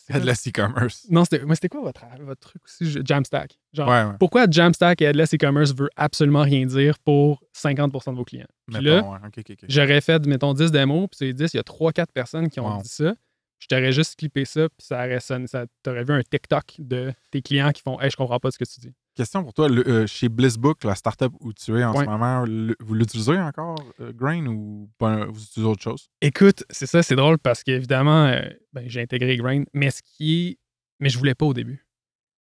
[0.10, 1.08] Headless e-commerce.
[1.10, 2.86] Non, c'était mais c'était quoi votre, votre truc aussi?
[3.04, 3.58] Jamstack.
[3.74, 4.18] Genre, Ouais, ouais.
[4.20, 8.46] pourquoi Jamstack et Headless E-commerce veut absolument rien dire pour 50% de vos clients?
[8.68, 9.20] Puis là, Mettons, ouais.
[9.26, 9.66] Ok, ok, ok.
[9.70, 12.76] j'aurais fait, mettons, 10 démos, puis les 10, il y a 3-4 personnes qui ont
[12.76, 12.84] Wow.
[12.84, 13.16] dit ça.
[13.58, 17.12] Je t'aurais juste clippé ça, puis ça aurait sonné, ça, t'aurais vu un TikTok de
[17.32, 18.94] tes clients qui font Hey, je comprends pas ce que tu dis.
[19.20, 19.68] Question pour toi.
[19.68, 22.06] le- euh, chez Blissbook, la startup où tu es en Ouais.
[22.06, 26.10] ce moment, le- vous l'utilisez encore, euh, Grain, ou vous utilisez autre chose?
[26.22, 28.42] Écoute, c'est ça, c'est drôle parce qu'évidemment, euh,
[28.72, 30.58] ben, j'ai intégré Grain, mais ce qui est.
[31.02, 31.86] Mais je voulais pas au début.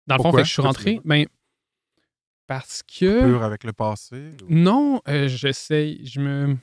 [0.08, 0.40] Dans le fond, Pourquoi?
[0.40, 1.02] fait que je suis rentré.
[1.04, 1.26] Ben,
[2.48, 3.26] parce que.
[3.26, 4.32] Pur avec le passé?
[4.44, 6.06] ou- Non, j'essaye.
[6.06, 6.58] Je me.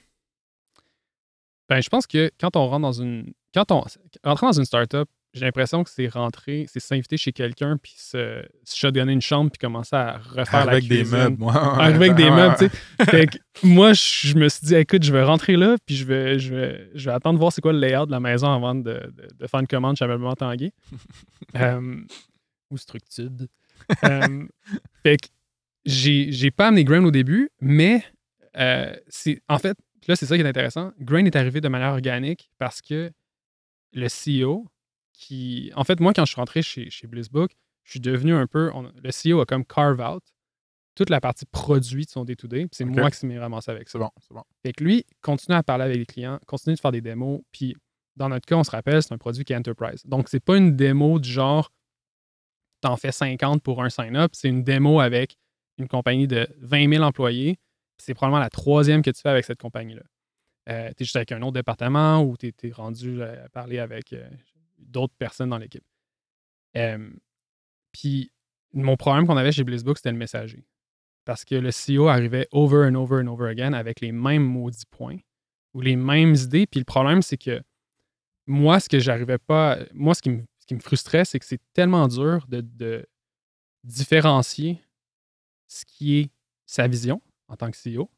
[1.68, 3.34] Ben, je pense que quand on rentre dans une.
[3.54, 3.84] Quand on.
[4.24, 8.42] Rentrer dans une startup, j'ai l'impression que c'est rentrer, c'est s'inviter chez quelqu'un, puis se,
[8.64, 11.16] se shotgunner une chambre, puis commencer à refaire la avec des cuisine.
[11.18, 11.54] meubles, moi.
[11.54, 13.04] Arriver avec des meubles, tu sais.
[13.10, 16.38] Fait que moi, je me suis dit, écoute, je vais rentrer là, puis je vais,
[16.38, 18.74] je vais, je vais attendre de voir c'est quoi le layout de la maison avant
[18.74, 20.72] de, de- de faire une commande chez Ameublement Tanguay.
[22.70, 23.48] Ou Structude.
[25.02, 25.28] Fait que
[25.84, 28.04] j'ai j'ai pas amené Grain au début, mais
[28.58, 29.76] euh, c'est en fait,
[30.06, 30.92] là, c'est ça qui est intéressant.
[31.00, 33.10] Grain est arrivé de manière organique parce que
[33.94, 34.66] le CEO,
[35.18, 35.70] qui.
[35.74, 37.50] En fait, moi, quand je suis rentré chez, chez Blissbook,
[37.84, 38.70] je suis devenu un peu.
[38.74, 40.22] on- le CEO a comme carve out
[40.94, 42.66] toute la partie produit de son day-to-day.
[42.72, 43.92] C'est moi qui m'ai ramassé avec ça.
[43.92, 44.42] C'est bon, c'est bon.
[44.64, 47.40] Fait que lui, continue à parler avec les clients, continue de faire des démos.
[47.52, 47.76] Puis
[48.16, 50.02] dans notre cas, on se rappelle, c'est un produit qui est enterprise.
[50.06, 51.70] Donc, c'est pas une démo du genre
[52.80, 54.32] t'en fais 50 pour un sign-up.
[54.34, 55.36] C'est une démo avec
[55.78, 57.58] une compagnie de 20 000 employés.
[57.98, 60.02] C'est probablement la troisième que tu fais avec cette compagnie-là.
[60.68, 63.78] Euh, tu es juste avec un autre département ou tu es, rendu euh, à parler
[63.78, 64.28] avec euh,
[64.78, 65.84] d'autres personnes dans l'équipe.
[66.76, 67.10] Euh,
[67.92, 68.30] Puis
[68.72, 70.64] mon problème qu'on avait chez Blissbook, c'était le messager.
[71.24, 74.86] Parce que le CEO arrivait over and over and over again avec les mêmes maudits
[74.90, 75.18] points
[75.74, 76.66] ou les mêmes idées.
[76.66, 77.60] Puis le problème, c'est que
[78.46, 79.78] moi, ce que j'arrivais pas.
[79.92, 83.06] Moi, ce qui me, frustrait, c'est que c'est tellement dur de,
[83.84, 84.82] différencier
[85.66, 86.30] ce qui est
[86.66, 88.10] sa vision en tant que CEO.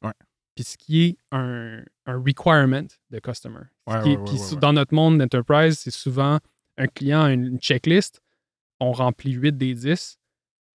[0.55, 3.61] Puis ce qui est un, un requirement de customer.
[3.89, 6.39] Ce Ouais, qui est- ouais, puis ouais, dans notre monde d'enterprise, c'est souvent
[6.77, 8.21] un client a une checklist,
[8.81, 10.19] on remplit 8 des 10,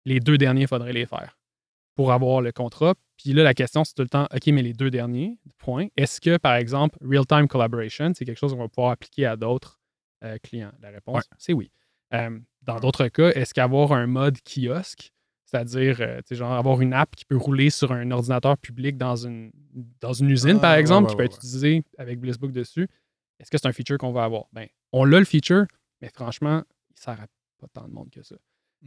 [0.06, 1.38] les deux derniers, il faudrait les faire
[1.96, 2.96] pour avoir le contrat.
[3.18, 5.88] Puis là, la question, c'est tout le temps, OK, mais les deux derniers, point.
[5.96, 9.80] Est-ce que, par exemple, real-time collaboration, c'est quelque chose qu'on va pouvoir appliquer à d'autres
[10.24, 10.72] euh, clients?
[10.82, 11.72] La réponse, c'est oui.
[12.14, 15.13] Euh, dans d'autres cas, est-ce qu'avoir un mode kiosque,
[15.54, 18.98] c'est-à-dire, euh, tu sais, genre, avoir une app qui peut rouler sur un ordinateur public
[18.98, 19.52] dans une,
[20.02, 22.52] dans une usine, Ah, par ouais, exemple, ouais, qui peut ouais, être utilisé avec Blissbook
[22.52, 22.88] dessus,
[23.40, 24.46] est-ce que c'est un feature qu'on va avoir?
[24.52, 25.66] Ben, on l'a le feature,
[26.02, 27.28] mais franchement, il sert à
[27.60, 28.36] pas tant de monde que ça.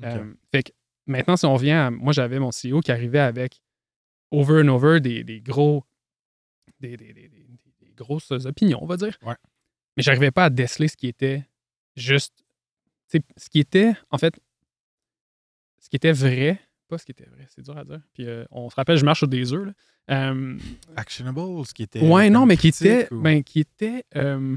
[0.02, 0.72] Euh, fait que
[1.06, 1.90] maintenant, si on vient à.
[1.90, 3.60] Moi, j'avais mon CEO qui arrivait avec
[4.30, 5.84] over and over des, des gros.
[6.80, 7.30] Des, des- des-
[7.96, 9.16] grosses opinions, on va dire.
[9.96, 11.46] Mais j'arrivais pas à déceler ce qui était
[11.96, 12.44] juste.
[13.08, 14.38] Ce qui était, en fait,
[15.86, 16.58] ce qui était vrai,
[16.88, 18.00] pas ce qui était vrai, c'est dur à dire.
[18.12, 19.72] Puis euh, on se rappelle, je marche sur des œufs.
[20.10, 20.58] Euh,
[20.96, 22.00] Actionable, ce qui était.
[22.00, 24.56] Ouais, non, mais qui était, ou- ben, qui était euh,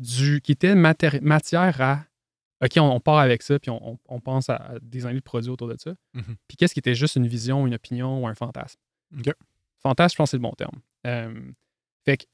[0.00, 2.04] du, qui était matière à,
[2.60, 5.24] ok, on, on part avec ça, puis on, on- pense à, à des années de
[5.24, 5.94] produits autour de ça.
[6.14, 6.34] Mhm.
[6.48, 8.80] Puis qu'est-ce qui était juste une vision, une opinion ou un fantasme?
[9.80, 10.80] Fantasme, je pense que c'est le bon terme.
[12.04, 12.24] Fait que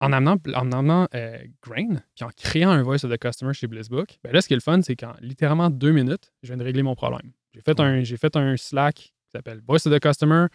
[0.00, 3.66] en amenant, en amenant euh, Grain, puis en créant un voice of the customer chez
[3.66, 6.56] Blissbook, ben là, ce qui est le fun, c'est qu'en littéralement deux minutes, je viens
[6.56, 7.32] de régler mon problème.
[7.52, 10.46] J'ai fait, un, j'ai fait un Slack qui s'appelle Voice of the Customer.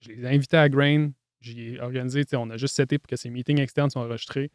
[0.00, 1.10] Je les ai invités à Grain.
[1.40, 4.50] J'ai organisé, on a juste seté pour que ces meetings externes soient enregistrés.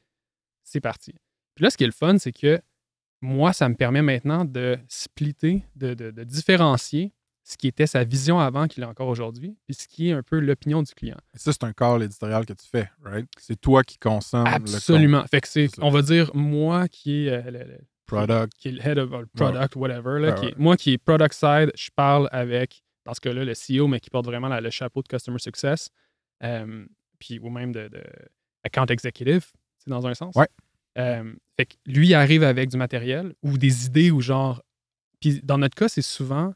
[0.64, 1.14] C'est parti.
[1.56, 2.60] Puis là, ce qui est le fun, c'est que
[3.22, 7.14] moi, ça me permet maintenant de splitter, de, de- de différencier
[7.44, 10.24] ce qui était sa vision avant qu'il est encore aujourd'hui, puis ce qui est un
[10.24, 11.18] peu l'opinion du client.
[11.34, 13.28] Et ça, c'est un call éditorial que tu fais, right?
[13.40, 15.24] C'est toi qui consommes Absolument.
[15.30, 18.54] Fait que c'est, on va dire, moi qui est, euh, le, product.
[18.58, 20.56] qui est le head of or product, whatever, là, qui est- ouais.
[20.58, 24.10] moi qui est product side, je parle avec, dans ce cas-là, le CEO, mais qui
[24.10, 25.90] porte vraiment la- le chapeau de customer success,
[26.44, 26.86] euh,
[27.20, 28.04] puis ou même de, de
[28.64, 29.48] account executive,
[29.80, 30.36] c'est dans un sens.
[30.36, 30.48] Ouais.
[30.98, 34.62] Euh, fait que lui il arrive avec du matériel ou des idées ou genre.
[35.22, 36.54] Puis dans notre cas, c'est souvent.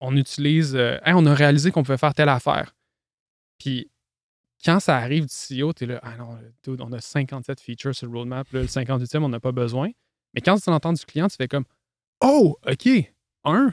[0.00, 0.74] On utilise.
[0.76, 2.74] euh, Hey, on a réalisé qu'on pouvait faire telle affaire.
[3.58, 3.90] Puis
[4.64, 5.32] quand ça arrive du
[5.62, 8.60] CEO, tu es là, ah non, dude, on a 57 features sur le roadmap, là,
[8.60, 9.90] le 58e, on n'a pas besoin.
[10.34, 11.64] Mais quand tu l'entends du client, tu fais comme
[12.22, 12.88] Oh, OK,
[13.44, 13.72] un,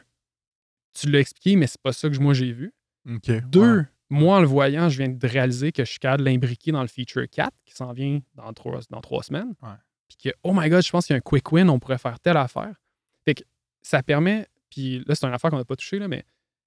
[0.94, 2.74] tu l'as expliqué, mais c'est pas ça que moi j'ai vu.
[3.42, 3.84] Deux, Ouais.
[4.10, 6.82] moi, en le voyant, je viens de réaliser que je suis capable de l'imbriquer dans
[6.82, 9.54] le feature 4 qui s'en vient dans trois, dans trois semaines.
[9.62, 9.70] Ouais.
[10.08, 11.98] Puis que, oh my god, je pense qu'il y a un quick win, on pourrait
[11.98, 12.74] faire telle affaire.
[13.26, 13.44] Fait que
[13.82, 16.24] ça permet, puis là, c'est une affaire qu'on n'a pas touché, là, mais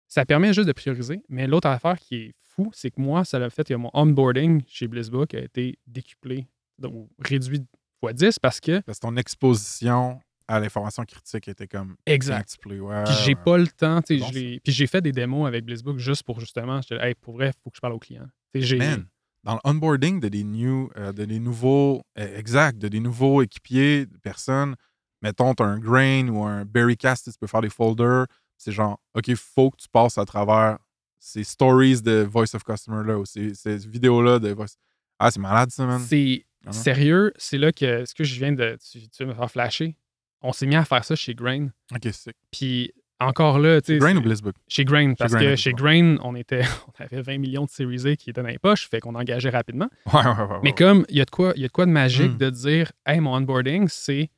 [0.08, 1.22] ça permet juste de prioriser.
[1.28, 4.62] Mais l'autre affaire qui est fou, c'est que moi, ça l'a fait que mon onboarding
[4.66, 6.46] chez Blissbook a été décuplé,
[6.78, 7.62] donc réduit
[8.02, 12.58] x 10 parce que, Parce que ton exposition à l'information critique était comme exact.
[12.66, 13.42] Ouais, Puis j'ai ouais.
[13.44, 16.80] pas le temps, Bon, je puis j'ai fait des démos avec Blissbook juste pour justement,
[16.90, 18.28] là, hey, pour vrai, il faut que je parle aux clients.
[18.54, 19.06] Man,
[19.44, 23.42] dans le onboarding de des, new, euh, de des nouveaux, euh, exact, de des nouveaux
[23.42, 24.74] équipiers, de personnes,
[25.22, 28.26] mettons, tu as un Grain ou un Berrycast, tu peux faire des folders.
[28.58, 30.78] C'est genre, OK, faut que tu passes à travers
[31.18, 34.76] ces stories de Voice of Customer là ou ces, ces vidéos-là de Voice.
[35.18, 36.00] Ah, c'est malade, ça, man.
[36.00, 38.76] C'est Ah sérieux, c'est là que ce que je viens de.
[38.90, 39.96] Tu, tu vas me faire flasher.
[40.42, 41.68] On s'est mis à faire ça chez Grain.
[41.94, 43.98] OK, c'est Puis encore là, tu sais.
[43.98, 44.54] Grain ou Blissbook?
[44.66, 45.72] Chez Grain, parce Grain, que chez.
[45.74, 46.62] Grain, on, était,
[46.98, 49.50] on avait 20 millions de Series A qui étaient dans les poches, fait qu'on engageait
[49.50, 49.90] rapidement.
[50.06, 50.58] Ouais, ouais, ouais.
[50.62, 52.38] Mais comme il y, a de quoi, il y a de quoi de magique Mm.
[52.38, 54.30] de dire, hey, mon onboarding, c'est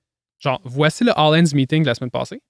[0.42, 2.42] genre, voici le All-Ends meeting de la semaine passée.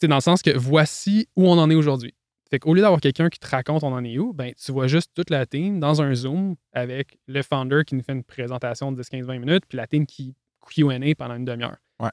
[0.00, 2.14] C'est dans le sens que voici où on en est aujourd'hui.
[2.50, 4.86] Fait qu'au lieu d'avoir quelqu'un qui te raconte on en est où, ben, tu vois
[4.86, 8.92] juste toute la team dans un Zoom avec le founder qui nous fait une présentation
[8.92, 10.34] de 10, 15, 20 minutes, puis la team qui
[10.68, 11.78] QA pendant une demi-heure.
[12.00, 12.10] Ouais.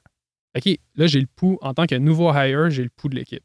[0.56, 3.44] OK, là, j'ai le pouls, en tant que nouveau hire, j'ai le pouls de l'équipe.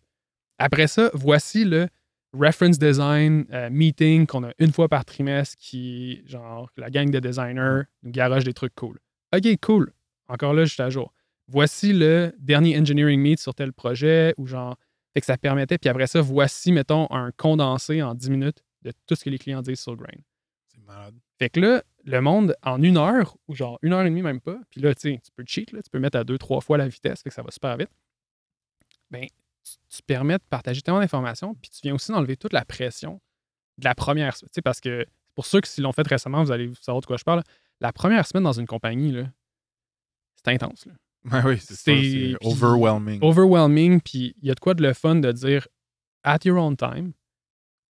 [0.57, 1.87] Après ça, voici le
[2.33, 7.19] reference design euh, meeting qu'on a une fois par trimestre qui, genre, la gang de
[7.19, 8.99] designers nous garage des trucs cool.
[9.35, 9.91] OK, cool.
[10.29, 11.13] Encore là, je suis à jour.
[11.47, 14.77] Voici le dernier engineering meet sur tel projet ou genre,
[15.13, 15.77] fait que ça permettait.
[15.77, 19.39] Puis après ça, voici, mettons, un condensé en 10 minutes de tout ce que les
[19.39, 20.17] clients disent sur le grain.
[20.67, 21.15] C'est malade.
[21.39, 24.39] Fait que là, le monde, en une heure, ou genre une heure et demie, même
[24.39, 26.61] pas, puis là, tu sais, tu peux cheat, là, tu peux mettre à deux, trois
[26.61, 27.89] fois la vitesse, fait que ça va super vite.
[29.09, 29.25] Ben,
[29.63, 33.19] tu, tu permets de partager tellement d'informations, puis tu viens aussi d'enlever toute la pression
[33.79, 34.49] de la première semaine.
[34.49, 37.17] Tu sais, parce que pour ceux qui l'ont fait récemment, vous allez savoir de quoi
[37.17, 37.43] je parle.
[37.79, 39.23] La première semaine dans une compagnie, là,
[40.43, 40.85] c'est intense.
[40.85, 40.93] Là.
[41.43, 42.47] Ouais, oui, c'est ça.
[42.47, 43.19] Overwhelming.
[43.23, 45.67] Overwhelming, puis il y a de quoi de le fun de dire
[46.23, 47.11] at your own time,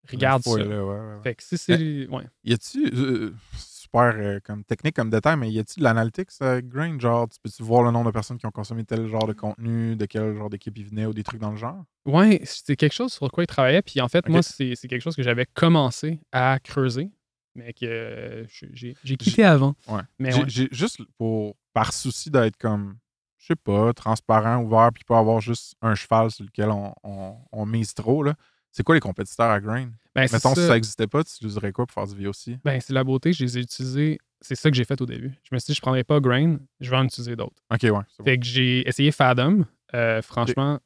[0.09, 0.57] regarde ça.
[0.57, 1.21] là, ouais.
[1.23, 2.07] Fait que si c'est.
[2.07, 2.23] Ouais.
[2.43, 6.67] Y a-tu, euh, super euh, comme technique, comme détail, mais y a-tu de l'analytics avec
[6.67, 6.99] Grain?
[6.99, 9.95] Genre, tu peux-tu voir le nombre de personnes qui ont consommé tel genre de contenu,
[9.95, 11.83] de quel genre d'équipe ils venaient ou des trucs dans le genre?
[12.05, 13.81] Ouais, c'est quelque chose sur quoi il travaillait.
[13.81, 17.11] Puis en fait, moi, c'est c'est quelque chose que j'avais commencé à creuser,
[17.55, 19.75] mais que euh, j'ai j'ai quitté avant.
[19.87, 20.01] Ouais.
[20.17, 20.49] Mais J'ai- ouais.
[20.49, 22.97] j'ai- juste pour, par souci d'être comme,
[23.37, 27.37] je sais pas, transparent, ouvert, puis pas avoir juste un cheval sur lequel on, on,
[27.53, 28.33] on mise trop, là.
[28.69, 29.89] C'est quoi les compétiteurs à Grain?
[30.13, 30.73] Ben, Mettons, si ça.
[30.73, 32.59] n'existait pas, tu utiliserais quoi pour faire du VOC?
[32.65, 34.19] Ben, c'est la beauté, je les ai utilisés.
[34.41, 35.33] C'est ça que j'ai fait au début.
[35.43, 37.63] Je me suis dit, je prendrais pas Grain, je vais en utiliser d'autres.
[37.73, 37.91] Ok, ouais.
[37.91, 38.25] bon.
[38.25, 39.65] Fait que j'ai essayé Fathom.
[39.93, 40.79] Euh, franchement,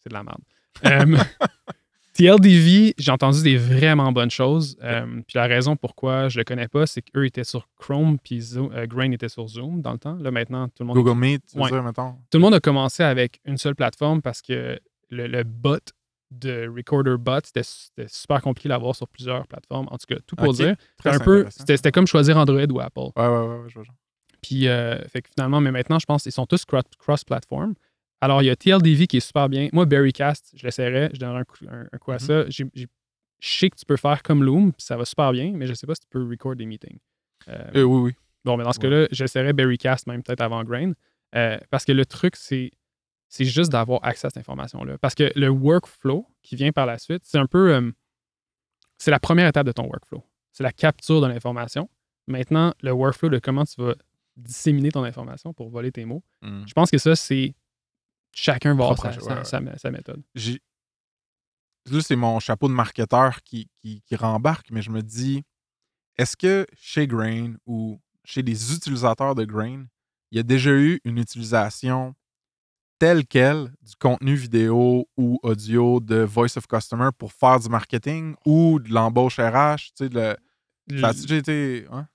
[0.00, 0.42] c'est de la merde.
[0.84, 1.16] Euh,
[2.18, 4.76] TLDV, j'ai entendu des vraiment bonnes choses.
[4.82, 8.42] Euh, puis la raison pourquoi je le connais pas, c'est qu'eux étaient sur Chrome, puis
[8.56, 10.16] euh, Grain était sur Zoom dans le temps.
[10.20, 11.70] Là, maintenant, tout le monde Google Meet, tu veux Ouais.
[11.70, 12.14] dire, mettons?
[12.28, 15.78] tout le monde a commencé avec une seule plateforme parce que le, le bot
[16.32, 19.86] de Recorder Bot, c'était super compliqué d'avoir sur plusieurs plateformes.
[19.90, 20.74] En tout cas, tout pour dire.
[20.98, 21.60] C'était un peu, intéressant.
[21.60, 23.00] c'était c'était comme choisir Android ou Apple.
[23.16, 23.84] Ouais, ouais, ouais, ouais, je vois.
[24.42, 27.74] Puis, euh, fait que finalement, mais maintenant, je pense qu'ils sont tous cro- cross-platform.
[28.20, 29.68] Alors, il y a TLDV qui est super bien.
[29.72, 32.20] Moi, Berrycast, je l'essaierai, je donnerai un coup, un- un coup à Mhm.
[32.20, 32.48] ça.
[32.48, 32.64] Je
[33.40, 35.86] sais que tu peux faire comme Loom, puis ça va super bien, mais je sais
[35.86, 36.98] pas si tu peux record des meetings.
[37.48, 38.12] Euh, Euh, oui, oui.
[38.44, 38.82] Bon, mais dans ce Ouais.
[38.84, 40.92] cas-là, j'essaierai Berrycast même peut-être avant Grain.
[41.36, 42.70] Euh, parce que le truc, c'est
[43.30, 44.96] c'est juste d'avoir accès à cette information-là.
[44.98, 47.74] Parce que le workflow qui vient par la suite, c'est un peu.
[47.74, 47.92] euh,
[48.96, 50.24] c'est la première étape de ton workflow.
[50.52, 51.90] C'est la capture de l'information.
[52.26, 53.94] Maintenant, le workflow de comment tu vas
[54.36, 56.22] disséminer ton information pour voler tes mots.
[56.42, 56.64] Mm.
[56.66, 57.54] Je pense que ça, c'est.
[58.40, 58.98] Chacun va avoir
[59.78, 60.22] sa, méthode.
[61.90, 65.42] Là, c'est mon chapeau de marketeur qui, qui, qui rembarque, mais je me dis,
[66.16, 69.86] est-ce que chez Grain ou chez les utilisateurs de Grain,
[70.30, 72.14] il y a déjà eu une utilisation
[72.98, 78.34] tel quel du contenu vidéo ou audio de Voice of Customer pour faire du marketing
[78.44, 79.76] ou de l'embauche RH?
[79.76, 80.36] Tu sais, de
[80.88, 81.86] le- ça a déjà été.
[81.90, 82.06] hein?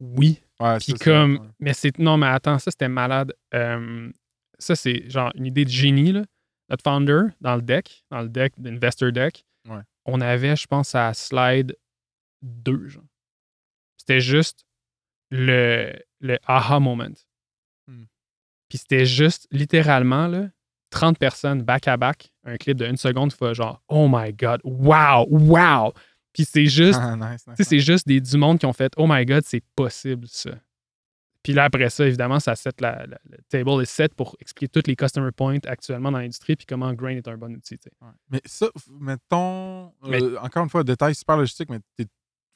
[0.00, 0.40] Oui.
[0.60, 1.38] Ouais, Puis ça, comme.
[1.38, 1.48] ouais.
[1.60, 1.98] Mais c'est.
[1.98, 3.32] Non, mais attends, ça c'était malade.
[3.54, 4.10] Euh,
[4.58, 6.24] ça, c'est genre une idée de génie, là.
[6.70, 9.80] Notre founder, dans le deck, dans le deck d'Investor Deck, Ouais.
[10.04, 11.76] on avait, je pense, à slide
[12.42, 13.02] 2, genre.
[13.96, 14.64] C'était juste
[15.30, 17.08] le, le aha moment.
[17.86, 18.04] Hmm.
[18.68, 20.48] Puis c'était juste littéralement, là,
[20.90, 25.26] 30 personnes back-à-back, un clip de une seconde, tu fais genre, oh my god, wow,
[25.28, 25.92] wow.
[26.32, 29.06] Puis c'est juste Ah, nice, nice, c'est juste des, du monde qui ont fait Oh
[29.08, 30.50] my God, c'est possible ça.
[31.48, 34.68] Puis là, après ça, évidemment, ça set la, la- le table est set pour expliquer
[34.82, 37.78] tous les customer points actuellement dans l'industrie puis comment Grain est un bon outil.
[38.02, 38.08] Ouais.
[38.30, 38.66] Mais ça,
[39.00, 41.78] mettons, euh, encore une fois, détail super logistique, mais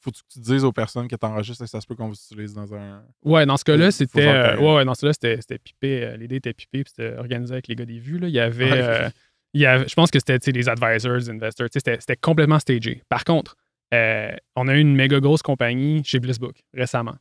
[0.00, 2.14] faut que tu dises aux personnes que tu enregistres et ça se peut qu'on vous
[2.14, 3.02] utilise dans un.
[3.24, 4.26] Ouais, dans ce cas-là, c'était.
[4.26, 6.04] euh, ouais, ouais, dans ce cas-là, c'était pipé.
[6.04, 8.18] euh, L'idée était pipée puis c'était organisé avec les gars des vues.
[8.18, 8.28] Là.
[8.28, 9.10] Il y avait.
[9.54, 11.68] Il y avait je pense que c'était les advisors, les investors.
[11.72, 13.02] C'était c'était complètement stagé.
[13.08, 13.56] Par contre,
[13.92, 17.16] on a eu une méga grosse compagnie chez Blissbook récemment.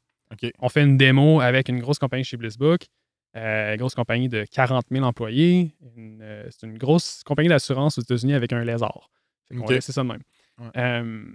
[0.60, 2.88] On fait une démo avec une grosse compagnie chez Blissbook,
[3.36, 5.76] euh, une grosse compagnie de 40 000 employés.
[5.98, 9.10] Euh, c'est une grosse compagnie d'assurance aux États-Unis avec un lézard.
[9.50, 10.22] Laisser ça de même.
[10.58, 10.70] Ouais.
[10.78, 11.26] Euh,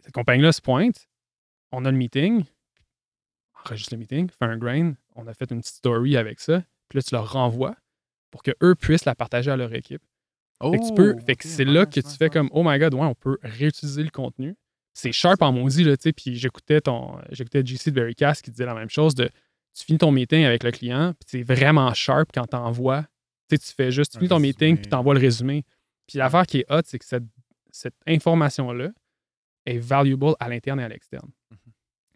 [0.00, 1.06] cette compagnie-là se pointe.
[1.72, 2.44] On a le meeting.
[3.54, 4.94] On enregistre le meeting, fait un grain.
[5.14, 6.62] On a fait une petite story avec ça.
[6.88, 7.76] Puis là, tu leur renvoies
[8.30, 10.02] pour qu'eux puissent la partager à leur équipe.
[10.62, 12.78] Fait que, tu peux, fait que Oh, c'est là que tu fais comme Oh my
[12.78, 14.56] god, ouais, on peut réutiliser le contenu.
[14.94, 16.12] C'est sharp en maudit, là, tu sais.
[16.12, 17.18] Puis j'écoutais ton.
[17.30, 19.28] J'écoutais JC de Verycast qui disait la même chose de
[19.74, 23.02] tu finis ton meeting avec le client, puis c'est vraiment sharp quand t'envoies.
[23.48, 25.64] Tu sais, tu fais juste, tu finis ton meeting, puis t'envoies le résumé.
[26.06, 27.24] Puis l'affaire qui est hot, c'est que cette,
[27.70, 28.90] cette information-là
[29.66, 31.30] est valuable à l'interne et à l'externe.
[31.50, 31.58] Mhm.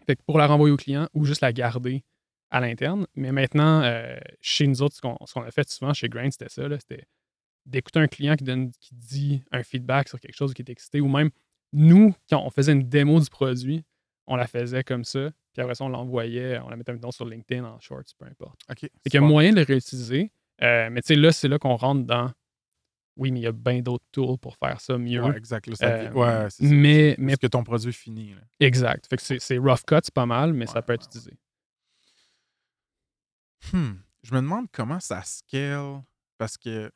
[0.06, 2.04] Fait que pour la renvoyer au client ou juste la garder
[2.50, 3.06] à l'interne.
[3.14, 6.30] Mais maintenant, euh, chez nous autres, ce qu'on, ce qu'on a fait souvent chez Grain,
[6.30, 6.66] c'était ça.
[6.68, 7.04] là, c'était
[7.66, 11.00] d'écouter un client qui, donne, qui dit un feedback sur quelque chose qui est excité
[11.00, 11.30] ou même
[11.72, 13.84] nous, quand on faisait une démo du produit,
[14.26, 15.30] on la faisait comme ça.
[15.52, 18.60] Puis après ça, on l'envoyait, on la mettait maintenant sur LinkedIn, en shorts, peu importe.
[18.70, 18.80] OK.
[18.80, 20.30] Fait qu'il y a moyen de le réutiliser.
[20.62, 22.30] Euh, mais tu sais, là, c'est là qu'on rentre dans.
[23.16, 25.22] Oui, mais il y a bien d'autres tools pour faire ça mieux.
[25.22, 25.66] Ouais, exact.
[25.66, 26.72] là, ça Euh, ouais, c'est ça.
[26.72, 28.34] mais, mais que ton produit est fini.
[28.34, 28.40] Là.
[28.60, 29.08] exact.
[29.08, 31.32] Fait que c'est, c'est rough cut, c'est pas mal, mais ça peut être utilisé.
[33.72, 33.94] Hmm.
[34.22, 36.02] Je me demande comment ça scale
[36.36, 36.90] parce que.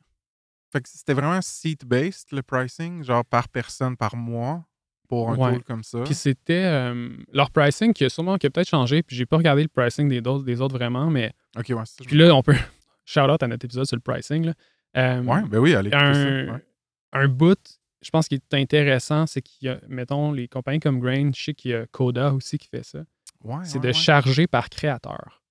[0.73, 4.65] Fait que c'était vraiment seat-based le pricing, genre par personne par mois
[5.07, 5.53] pour un Ouais.
[5.53, 6.01] tool comme ça.
[6.03, 9.03] Puis c'était euh, leur pricing qui a sûrement qui a peut-être changé.
[9.03, 12.03] Puis j'ai pas regardé le pricing des autres, des autres vraiment, mais Ok, ouais, ça.
[12.05, 12.55] puis là, on peut
[13.05, 14.45] shout out à notre épisode sur le pricing.
[14.47, 14.53] Là.
[14.97, 16.53] Euh, Ouais, ben oui, allez un, ça.
[16.53, 16.65] Ouais.
[17.13, 17.59] un bout,
[18.01, 21.43] je pense qui est intéressant, c'est qu'il y a, mettons, les compagnies comme Grain, je
[21.43, 22.99] sais qu'il y a Coda aussi qui fait ça.
[23.43, 25.43] Ouais, c'est de charger par créateur.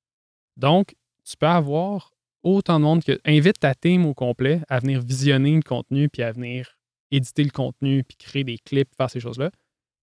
[0.56, 0.94] Donc,
[1.24, 2.11] tu peux avoir
[2.42, 3.18] autant de monde que.
[3.24, 6.78] Invite ta team au complet à venir visionner le contenu, puis à venir
[7.10, 9.50] éditer le contenu, puis créer des clips, faire ces choses-là.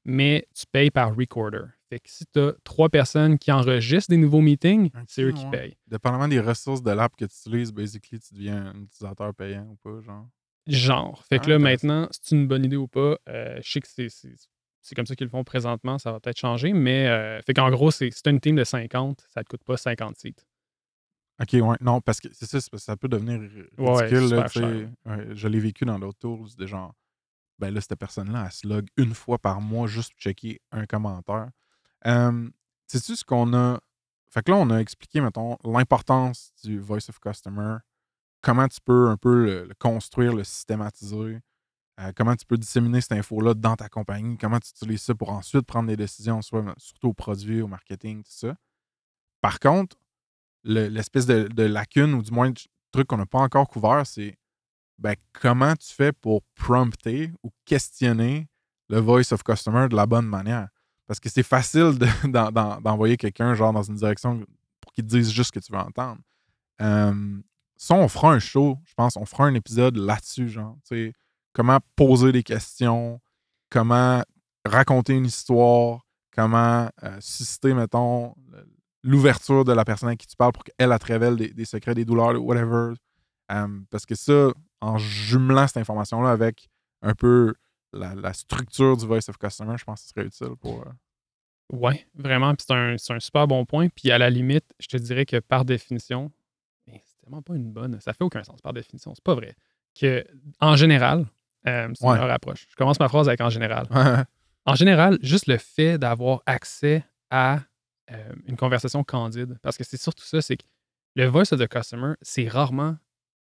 [0.06, 1.66] Mais tu payes par recorder.
[1.90, 5.44] Fait que si tu as trois personnes qui enregistrent des nouveaux meetings, c'est eux qui
[5.46, 5.52] ouais.
[5.52, 5.78] payent.
[5.88, 9.76] Dépendamment des ressources de l'app que tu utilises, basically, tu deviens un utilisateur payant ou
[9.78, 10.28] pas, genre.
[10.68, 11.24] Genre.
[11.28, 11.88] Fait que Ah, là, intéressant.
[11.88, 14.36] maintenant, si c'est une bonne idée ou pas, euh, je sais que c'est, c'est,
[14.82, 17.72] c'est comme ça qu'ils le font présentement, ça va peut-être changer, mais euh, fait qu'en
[17.72, 20.46] gros, c'est, si tu une team de 50, ça te coûte pas 50 sites.
[21.42, 21.78] Ok, ouais.
[21.80, 23.70] Non, parce que c'est ça, ça peut devenir ridicule.
[23.78, 24.48] Ouais, là.
[25.06, 26.94] Ouais, je l'ai vécu dans d'autres tools, de genre,
[27.60, 30.86] ben là, cette personne-là, elle se log une fois par mois juste pour checker un
[30.86, 31.50] commentaire.
[32.06, 32.50] Euh,
[32.88, 33.80] Sais-tu ce qu'on a.
[34.32, 37.78] Fait que là, on a expliqué, mettons, l'importance du Voice of Customer,
[38.42, 41.40] comment tu peux un peu le, le construire, le systématiser,
[42.00, 45.30] euh, comment tu peux disséminer cette info-là dans ta compagnie, comment tu utilises ça pour
[45.32, 48.56] ensuite prendre des décisions, soit, surtout au produit, au marketing, tout ça.
[49.42, 49.98] Par contre,
[50.64, 52.52] le- l'espèce de, lacune, ou du moins
[52.92, 54.38] truc qu'on n'a pas encore couvert, c'est
[54.98, 58.48] ben, comment tu fais pour prompter ou questionner
[58.90, 60.68] le voice of customer de la bonne manière?
[61.08, 64.44] Parce que c'est facile de- d'en- d'en- d'envoyer quelqu'un genre dans une direction
[64.82, 66.20] pour qu'il dise juste ce que tu veux entendre.
[66.82, 67.40] Euh,
[67.78, 71.14] ça, on fera un show, je pense, on fera un épisode là-dessus, genre, tu sais,
[71.54, 73.22] comment poser des questions,
[73.70, 74.22] comment
[74.66, 76.06] raconter une histoire,
[76.36, 78.36] comment euh, susciter, mettons,
[79.04, 81.66] l'ouverture de la personne à qui tu parles pour qu'elle elle te révèle des, des
[81.66, 82.94] secrets, des douleurs, whatever.
[83.90, 84.50] Parce que ça,
[84.82, 86.70] en jumelant cette information-là avec
[87.02, 87.54] un peu
[87.94, 90.82] la, la structure du Voice of Customer, je pense que ce serait utile pour.
[90.86, 90.92] euh,
[91.72, 92.54] Ouais, vraiment.
[92.56, 93.90] Puis c'est un, super bon point.
[93.90, 96.32] Puis à la limite, je te dirais que par définition,
[96.88, 98.00] mais c'est tellement pas une bonne.
[98.02, 99.14] Ça fait aucun sens par définition.
[99.16, 99.56] C'est pas vrai.
[100.00, 100.26] Que
[100.60, 101.28] en général,
[101.68, 102.12] euh, c'est Ouais.
[102.12, 102.68] une meilleure approche.
[102.70, 103.88] Je commence ma phrase avec en général.
[104.66, 107.62] En général, juste le fait d'avoir accès à
[108.12, 110.66] euh, une conversation candide, parce que c'est surtout ça, c'est que
[111.16, 112.98] le voice of the customer, c'est rarement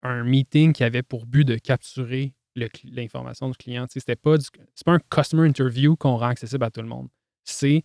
[0.03, 3.85] un meeting qui avait pour but de capturer l'information du client.
[3.89, 4.45] Sais, C'était pas, du-
[4.75, 7.07] c'est pas un customer interview qu'on rend accessible à tout le monde.
[7.45, 7.83] C'est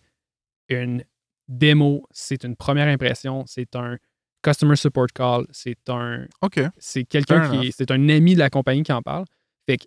[0.69, 1.03] une
[1.47, 3.97] démo, c'est une première impression, c'est un
[4.43, 6.59] customer support call, c'est un OK.
[6.77, 9.25] c'est quelqu'un qui c'est un ami de la compagnie qui en parle.
[9.65, 9.85] Fait que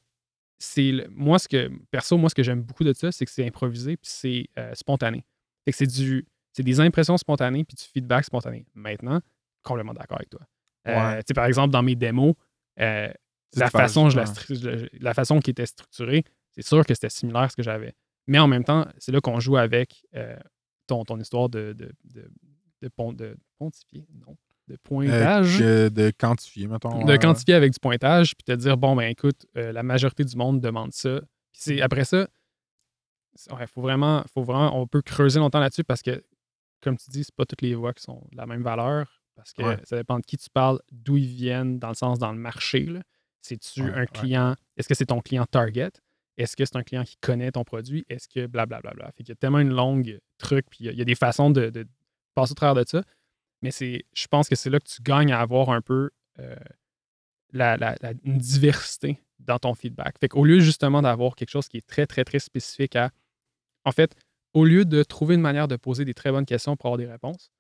[0.59, 3.47] c'est moi ce que perso moi ce que j'aime beaucoup de ça c'est que c'est
[3.47, 5.25] improvisé puis c'est euh, spontané.
[5.65, 8.67] Fait que c'est du c'est des impressions spontanées puis du feedback spontané.
[8.75, 9.21] Maintenant,
[9.63, 10.41] complètement d'accord avec toi.
[10.89, 11.23] Euh, Ouais.
[11.35, 12.35] par exemple dans mes démos
[12.81, 13.13] euh,
[13.57, 14.25] la façon, je la,
[15.01, 17.93] la façon qui était structurée, c'est sûr que c'était similaire à ce que j'avais.
[18.27, 20.37] Mais en même temps, c'est là qu'on joue avec euh,
[20.87, 22.31] ton, ton histoire de, de, de,
[22.81, 24.37] de, pon- de pontifier, non,
[24.69, 27.05] de pointage de quantifier, mettons.
[27.05, 30.61] de quantifier avec du pointage, puis te dire, bon, ben écoute, la majorité du monde
[30.61, 31.21] demande ça.
[31.53, 32.29] Puis après ça,
[33.53, 36.23] ouais, faut vraiment, faut vraiment, on peut creuser longtemps là-dessus parce que,
[36.81, 39.53] comme tu dis, c'est pas toutes les voix qui sont de la même valeur parce
[39.53, 39.79] que Ouais.
[39.85, 42.89] ça dépend de qui tu parles, d'où ils viennent, dans le sens dans le marché.
[43.43, 44.07] C'est-tu Ouais, un ouais.
[44.07, 45.91] client, est-ce que c'est ton client target?
[46.37, 48.05] Est-ce que c'est un client qui connaît ton produit?
[48.09, 49.07] Est-ce que blablabla?
[49.13, 51.05] Fait qu'il y a tellement une longue truc, puis il y a- il y, a
[51.05, 51.87] des façons de, de
[52.35, 53.03] passer au travers de ça.
[53.63, 56.55] Mais c'est, je pense que c'est là que tu gagnes à avoir un peu euh,
[57.53, 60.19] la, la- la- une diversité dans ton feedback.
[60.19, 63.11] Fait qu'au lieu justement d'avoir quelque chose qui est très, très, très spécifique à.
[63.85, 64.15] En fait,
[64.55, 67.07] au lieu de trouver une manière de poser des très bonnes questions pour avoir des
[67.07, 67.51] réponses,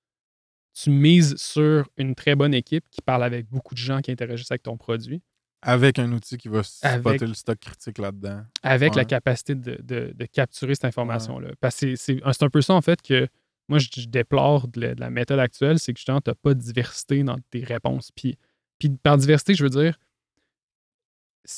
[0.74, 4.50] tu mises sur une très bonne équipe qui parle avec beaucoup de gens qui interagissent
[4.50, 5.22] avec ton produit,
[5.62, 8.42] Avec un outil qui va spotter Avec- le stock critique là-dedans.
[8.62, 11.50] avec la capacité de, de- de capturer cette information-là.
[11.60, 13.28] Parce que c'est- c'est c'est un peu ça, en fait, que
[13.68, 16.34] moi, je, je déplore de la, de la méthode actuelle, c'est que justement, tu n'as
[16.34, 18.10] pas de diversité dans tes réponses.
[18.12, 18.38] Puis,
[18.78, 19.98] puis par diversité, je veux dire,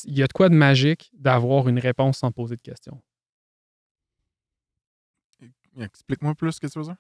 [0.04, 3.00] il y a de quoi de magique d'avoir une réponse sans poser de questions.
[5.80, 6.96] Explique-moi plus ce que tu veux dire.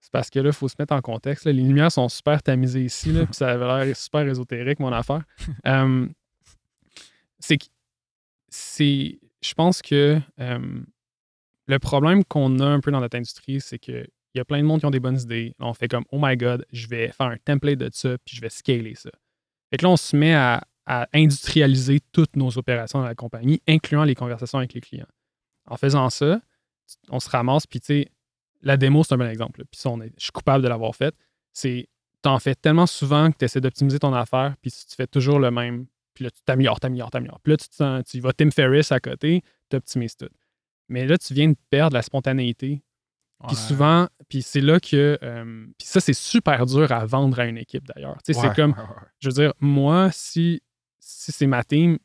[0.00, 1.46] C'est parce que là, il faut se mettre en contexte.
[1.46, 1.52] là.
[1.52, 5.22] Les lumières sont super tamisées ici, là, puis ça avait l'air super ésotérique, mon affaire.
[5.66, 6.06] Euh,
[7.38, 7.66] c'est que
[8.48, 9.18] c'est.
[9.42, 10.80] Je pense que euh,
[11.66, 14.64] le problème qu'on a un peu dans notre industrie, c'est qu'il y a plein de
[14.64, 15.54] monde qui ont des bonnes idées.
[15.58, 18.36] Là, on fait comme Oh my God, je vais faire un template de ça, puis
[18.36, 19.10] je vais scaler ça.
[19.70, 23.60] Fait que là, on se met à, à industrialiser toutes nos opérations dans la compagnie,
[23.66, 25.08] incluant les conversations avec les clients.
[25.68, 26.40] En faisant ça,
[27.10, 28.08] on se ramasse, puis tu sais,
[28.62, 29.64] la démo, c'est un bon exemple.
[29.70, 31.14] Puis ça, on est- je suis coupable de l'avoir fait.
[31.52, 31.88] C'est,
[32.22, 35.50] t'en fais tellement souvent que tu essaies d'optimiser ton affaire, puis tu fais toujours le
[35.50, 37.40] même, puis là, tu t'améliores, t'améliores, t'améliores.
[37.40, 40.28] Puis là, tu, te sens- tu vas Tim Ferriss à côté, tu optimises tout.
[40.88, 42.82] Mais là, tu viens de perdre la spontanéité.
[43.48, 43.62] Puis Ouais.
[43.68, 45.18] souvent, puis c'est là que.
[45.22, 48.16] euh, puis ça, c'est super dur à vendre à une équipe d'ailleurs.
[48.24, 48.84] Tu sais, Ouais, c'est comme ouais.
[49.20, 50.62] je veux dire, moi, si,
[50.98, 51.98] si c'est ma team,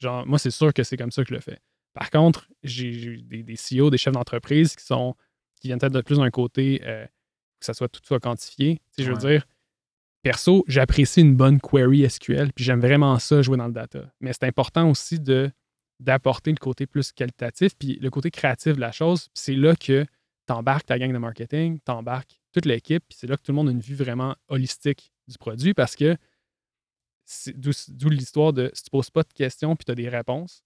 [0.00, 1.60] genre, moi, c'est sûr que c'est comme ça que je le fais.
[1.94, 5.14] Par contre, j'ai des, des CEO, des chefs d'entreprise qui sont
[5.60, 8.76] qui viennent peut-être de plus d'un côté euh, que ça soit tout soit quantifié.
[8.76, 9.46] Tu sais, je veux dire,
[10.22, 14.12] perso, j'apprécie une bonne query SQL, puis j'aime vraiment ça jouer dans le data.
[14.20, 15.50] Mais c'est important aussi de
[16.00, 19.28] d'apporter le côté plus qualitatif, puis le côté créatif de la chose.
[19.28, 20.04] Puis c'est là que
[20.46, 23.68] t'embarques ta gang de marketing, t'embarques toute l'équipe, puis c'est là que tout le monde
[23.68, 26.16] a une vue vraiment holistique du produit parce que
[27.54, 30.64] d'où l'histoire de si tu poses pas de questions puis tu as des réponses,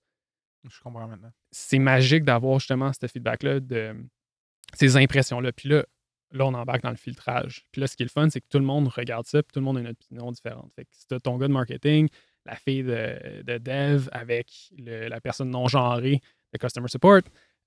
[0.69, 1.31] Je comprends maintenant.
[1.51, 3.95] c'est magique d'avoir justement ce feedback-là, de
[4.75, 5.53] ces impressions-là.
[5.53, 5.85] Puis là,
[6.33, 7.65] là, on embarque dans le filtrage.
[7.73, 9.53] Puis là, ce qui est le fun, c'est que tout le monde regarde ça, puis
[9.53, 10.73] tout le monde a une opinion différente.
[10.75, 12.09] Fait que si t'as ton gars de marketing,
[12.45, 16.21] la fille de, de dev avec le- la personne non genrée
[16.53, 17.21] de customer support,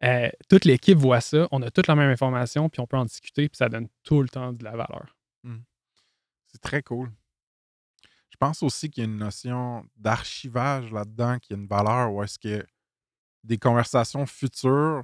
[0.04, 3.06] euh, toute l'équipe voit ça, on a toute la même information, puis on peut en
[3.06, 5.18] discuter, puis ça donne tout le temps de la valeur.
[6.48, 7.12] C'est très cool.
[8.32, 12.24] Je pense aussi qu'il y a une notion d'archivage là-dedans qui a une valeur où
[12.24, 12.66] est-ce que
[13.44, 15.04] des conversations futures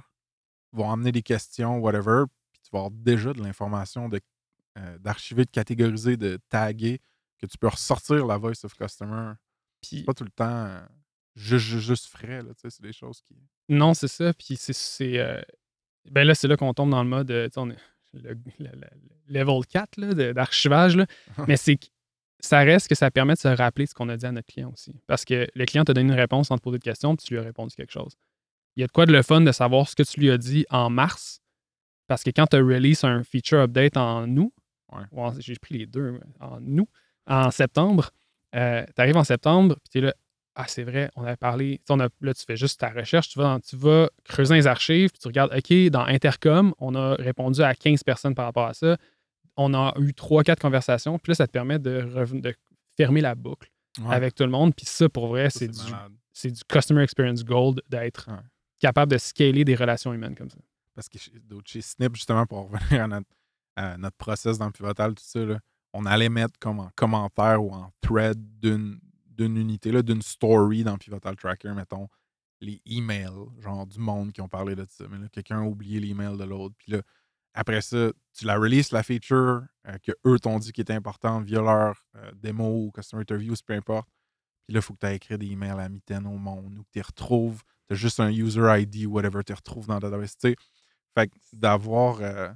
[0.72, 4.20] vont amener des questions, whatever, puis tu vas avoir déjà de l'information de,
[4.78, 7.00] euh, d'archiver, de catégoriser, de taguer,
[7.38, 9.32] que tu peux ressortir la voice of customer.
[9.80, 10.80] Puis Pas tout le temps euh,
[11.34, 13.36] juste, juste, frais, là, tu sais, c'est des choses qui.
[13.68, 14.32] Non, c'est ça.
[14.34, 14.72] Puis c'est.
[14.72, 15.40] c'est, euh,
[16.10, 17.30] ben là, c'est là qu'on tombe dans le mode.
[17.30, 17.76] euh, tu sais, on est
[18.14, 18.88] le, le- le-
[19.28, 20.96] level 4 là, de- d'archivage.
[20.96, 21.06] là.
[21.48, 21.78] Mais c'est
[22.40, 24.70] ça reste que ça permet de se rappeler ce qu'on a dit à notre client
[24.72, 24.94] aussi.
[25.06, 27.32] Parce que le client t'a donné une réponse sans te poser de questions, puis tu
[27.34, 28.14] lui as répondu quelque chose.
[28.76, 30.38] Il y a de quoi de le fun de savoir ce que tu lui as
[30.38, 31.40] dit en mars?
[32.08, 34.52] Parce que quand tu as release un feature update en août,
[34.92, 35.30] Ouais.
[35.38, 36.88] j'ai pris les deux, en août,
[37.26, 38.10] en septembre,
[38.52, 40.14] tu arrives en septembre, puis tu es là,
[40.54, 41.80] ah, c'est vrai, on avait parlé.
[41.90, 44.66] On a- là, tu fais juste ta recherche, tu vas, dans- tu vas creuser les
[44.66, 48.66] archives, puis tu regardes, OK, dans Intercom, on a répondu à 15 personnes par rapport
[48.66, 48.96] à ça.
[49.56, 52.06] On a eu 3-4 conversations, puis là, ça te permet de,
[52.96, 53.68] fermer la boucle
[54.00, 54.74] Ouais, avec tout le monde.
[54.74, 58.36] Puis ça, pour vrai, c'est du, du Customer Experience Gold d'être Ouais.
[58.78, 60.58] Capable de scaler des relations humaines comme ça.
[60.94, 63.04] Parce que d'autres- chez Snip, justement, pour revenir
[63.76, 65.60] à notre, process dans le pivotal, tout ça, là,
[65.92, 68.98] on allait mettre comme en commentaire ou en thread d'une,
[69.38, 72.08] unité, d'une story dans Pivotal Tracker, mettons,
[72.60, 75.04] les emails, genre du monde qui ont parlé de ça.
[75.10, 76.74] Mais là, quelqu'un a oublié l'email de l'autre.
[76.78, 77.02] Puis là,
[77.54, 81.44] après ça, tu la releases, la feature euh, que eux t'ont dit qui était importante
[81.44, 84.08] via leur euh, démo ou customer interviews, peu importe.
[84.66, 86.82] Puis là, il faut que tu aies écrit des emails à mitaine au monde ou
[86.82, 87.62] que tu retrouves.
[87.88, 90.36] Tu as juste un user ID ou whatever, tu retrouves dans la database.
[90.36, 90.56] Tu sais,
[91.14, 92.48] Fait que d'avoir euh,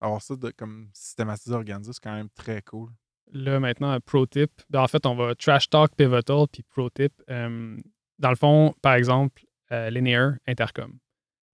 [0.00, 2.90] avoir ça de, comme systématisé, organisé, c'est quand même très cool.
[3.32, 4.52] Là, maintenant, pro tip.
[4.70, 7.12] Ben, en fait, on va trash talk pivotal puis pro tip.
[7.28, 7.76] Euh,
[8.18, 10.96] dans le fond, par exemple, euh, Linear Intercom.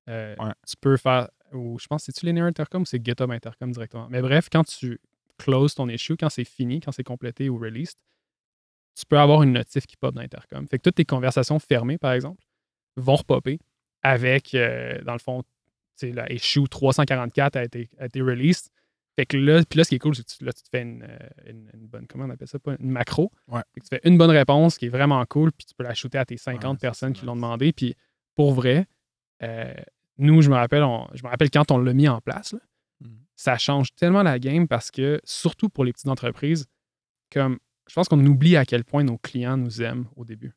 [0.09, 0.53] Euh, Ouais.
[0.67, 4.09] Tu peux faire, ou je pense, c'est-tu Linear Intercom ou c'est GitHub Intercom directement?
[4.11, 5.01] Mais bref, quand tu
[5.39, 7.97] closes ton issue, quand c'est fini, quand c'est complété ou released,
[8.95, 10.69] tu peux avoir une notif qui pop dans Intercom.
[10.69, 12.43] Fait que toutes tes conversations fermées, par exemple,
[12.97, 13.59] vont repopper
[14.03, 15.43] avec, euh, dans le fond,
[16.03, 18.69] la issue 344 a été, a été released.
[19.15, 20.69] Fait que là, puis là, ce qui est cool, c'est que tu, là, tu te
[20.71, 23.31] fais une, euh, une- une bonne, comment on appelle ça, pas une macro.
[23.49, 23.61] Ouais.
[23.75, 25.95] Fait que tu fais une bonne réponse qui est vraiment cool, puis tu peux la
[25.95, 27.73] shooter à tes 50 Ouais, ça, personnes qui l'ont demandé.
[27.73, 27.95] Puis
[28.35, 28.87] pour vrai,
[29.43, 29.75] euh,
[30.19, 32.61] nous, je me rappelle, on- je me rappelle quand on l'a mis en place, là,
[33.01, 33.19] Mhm.
[33.37, 36.67] ça change tellement la game parce que, surtout pour les petites entreprises,
[37.31, 40.53] comme je pense qu'on oublie à quel point nos clients nous aiment au début.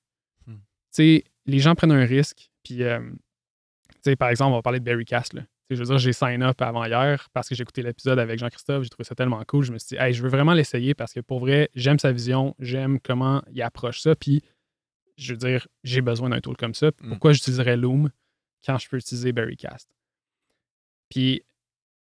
[0.48, 0.56] Hmm.
[0.56, 0.62] Tu
[0.92, 3.00] sais, les gens prennent un risque, puis, euh,
[3.90, 5.42] tu sais, par exemple, on va parler de Berrycast, là.
[5.42, 8.20] Tu sais, je veux dire, j'ai sign up avant hier parce que j'ai écouté l'épisode
[8.20, 9.64] avec Jean-Christophe, j'ai trouvé ça tellement cool.
[9.64, 12.12] Je me suis dit, hey, je veux vraiment l'essayer parce que pour vrai, j'aime sa
[12.12, 14.44] vision, j'aime comment il approche ça, puis
[15.18, 16.92] je veux dire, j'ai besoin d'un tool comme ça.
[17.02, 17.10] Mm.
[17.10, 18.12] Pourquoi j'utiliserais Loom
[18.64, 19.90] quand je peux utiliser Berrycast?
[21.10, 21.42] Puis,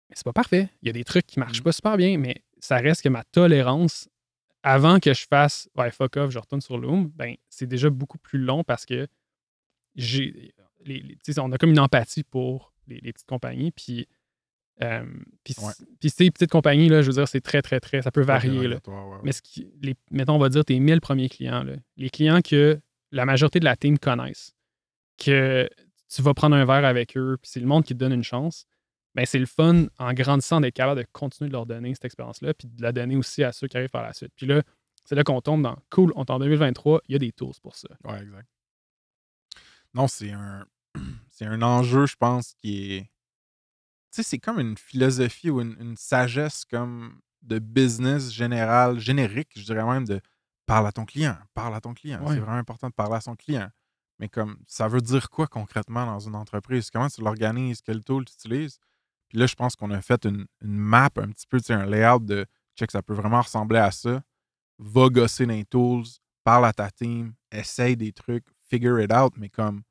[0.09, 0.69] mais c'est pas parfait.
[0.83, 1.63] Il y a des trucs qui marchent Mm.
[1.63, 4.07] pas super bien, mais ça reste que ma tolérance,
[4.61, 8.17] avant que je fasse ouais, fuck off, je retourne sur Loom, ben, c'est déjà beaucoup
[8.19, 9.07] plus long parce que
[9.95, 10.53] j'ai.
[10.85, 13.71] les- les- on a comme une empathie pour les, les petites compagnies.
[13.71, 14.07] Puis,
[14.83, 15.05] euh,
[15.43, 15.71] puis, Ouais.
[16.09, 18.01] ces petites compagnies, là, je veux dire, c'est très, très, très.
[18.03, 18.67] Ça peut varier.
[18.67, 18.77] Là.
[18.87, 19.17] Ouais.
[19.23, 22.41] Mais ce qui, les, mettons, on va dire tes 1000 premiers clients, là, les clients
[22.41, 22.79] que
[23.11, 24.53] la majorité de la team connaissent,
[25.17, 25.67] que
[26.13, 28.23] tu vas prendre un verre avec eux, puis c'est le monde qui te donne une
[28.23, 28.65] chance,
[29.15, 32.53] ben c'est le fun en grandissant d'être capable de continuer de leur donner cette expérience-là,
[32.53, 34.33] puis de la donner aussi à ceux qui arrivent par la suite.
[34.35, 34.61] Puis là,
[35.05, 37.53] c'est là qu'on tombe dans cool, on est en 2023, il y a des tools
[37.63, 37.87] pour ça.
[38.03, 38.45] Ouais, exact.
[39.95, 40.67] Non, c'est un,
[41.31, 43.01] c'est un enjeu, je pense, qui est.
[44.11, 49.51] Tu sais, c'est comme une philosophie ou une, une sagesse comme de business général, générique,
[49.55, 50.19] je dirais même de
[50.65, 52.19] parle à ton client, parle à ton client.
[52.27, 53.69] C'est vraiment important de parler à son client.
[54.19, 56.89] Mais comme ça veut dire quoi concrètement dans une entreprise?
[56.89, 57.81] Comment tu l'organises?
[57.81, 58.79] Quel tool tu utilises?
[59.29, 61.73] Puis là, je pense qu'on a fait une, une map, un petit peu, tu sais,
[61.73, 64.21] un layout de check, ça peut vraiment ressembler à ça.
[64.79, 66.05] Va gosser dans les tools,
[66.43, 69.83] parle à ta team, essaye des trucs, figure it out, mais comme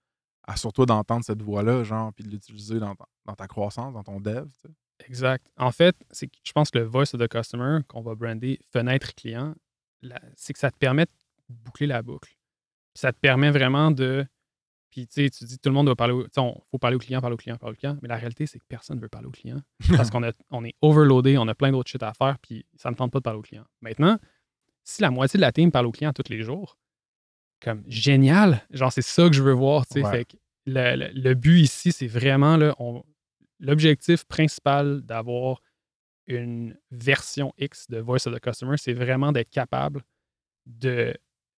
[0.46, 4.20] assure-toi d'entendre cette voix-là, genre, puis de l'utiliser dans, ta- dans ta croissance, dans ton
[4.20, 4.46] dev.
[4.62, 4.74] tu sais.
[5.06, 5.46] Exact.
[5.56, 8.60] En fait, c'est que je pense que le voice of the customer, qu'on va brander
[8.72, 9.54] fenêtre client,
[10.36, 11.10] c'est que ça te permet de
[11.48, 12.36] boucler la boucle.
[12.94, 14.24] Ça te permet vraiment de.
[14.90, 16.26] Puis tu sais, tu dis tout le monde doit parler au.
[16.36, 17.98] On faut parler au client, parler au client, parler au client.
[18.02, 19.60] Mais la réalité, c'est que personne ne veut parler au client.
[19.96, 22.94] Parce qu'on on est overloadé, on a plein d'autres shit à faire, puis ça ne
[22.94, 23.64] tente pas de parler au client.
[23.80, 24.18] Maintenant,
[24.84, 26.78] si la moitié de la team parle au client tous les jours,
[27.64, 29.86] comme génial, genre c'est ça que je veux voir.
[29.86, 30.04] tu sais.
[30.04, 30.10] Ouais.
[30.10, 30.36] Fait que
[30.66, 32.56] le, le- le but ici, c'est vraiment
[33.60, 35.60] l'objectif principal d'avoir
[36.26, 40.02] une version X de Voice of the Customer, c'est vraiment d'être capable
[40.66, 41.14] de,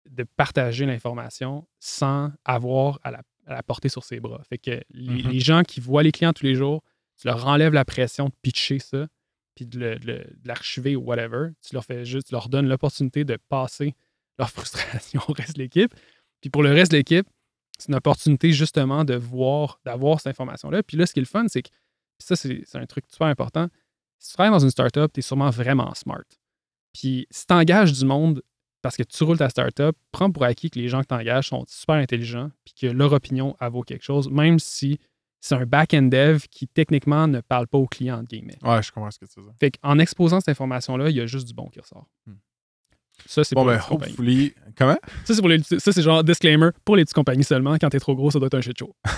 [0.09, 4.41] de partager l'information sans avoir à la, à la porter sur ses bras.
[4.49, 5.31] Fait que les, Mhm.
[5.31, 6.81] les gens qui voient les clients tous les jours,
[7.19, 9.07] tu leur enlèves la pression de pitcher ça,
[9.53, 9.97] puis de
[10.43, 11.49] l'archiver ou whatever.
[11.61, 13.93] Tu leur fais juste, tu leur donnes l'opportunité de passer
[14.39, 15.93] leur frustration au reste de l'équipe.
[16.41, 17.27] Puis pour le reste de l'équipe,
[17.77, 20.83] c'est une opportunité justement de voir, d'avoir cette information-là.
[20.83, 21.69] Puis là, ce qui est le fun, c'est que,
[22.19, 23.67] ça, c'est un truc super important.
[24.19, 26.23] Si tu travailles dans une startup, tu es sûrement vraiment smart.
[26.93, 28.41] Puis si tu engages du monde
[28.81, 31.49] parce que tu roules ta startup, prends pour acquis que les gens que tu engages
[31.49, 34.99] sont super intelligents puis que leur opinion vaut quelque chose, même si
[35.41, 38.57] c'est un back-end dev qui techniquement ne parle pas au client, entre guillemets.
[38.63, 39.55] Ouais, je comprends ce que tu veux dire.
[39.59, 42.07] Fait qu'en exposant cette information-là, il y a juste du bon qui ressort.
[42.25, 42.35] Hmm.
[43.25, 44.11] Ça, c'est Bon, pour ben, les petites compagnies.
[44.13, 44.53] hopefully.
[44.77, 44.97] Comment?
[45.25, 47.75] Ça, c'est pour les- ça, c'est genre disclaimer pour les petites compagnies seulement.
[47.79, 48.93] Quand t'es trop gros, ça doit être un shit show.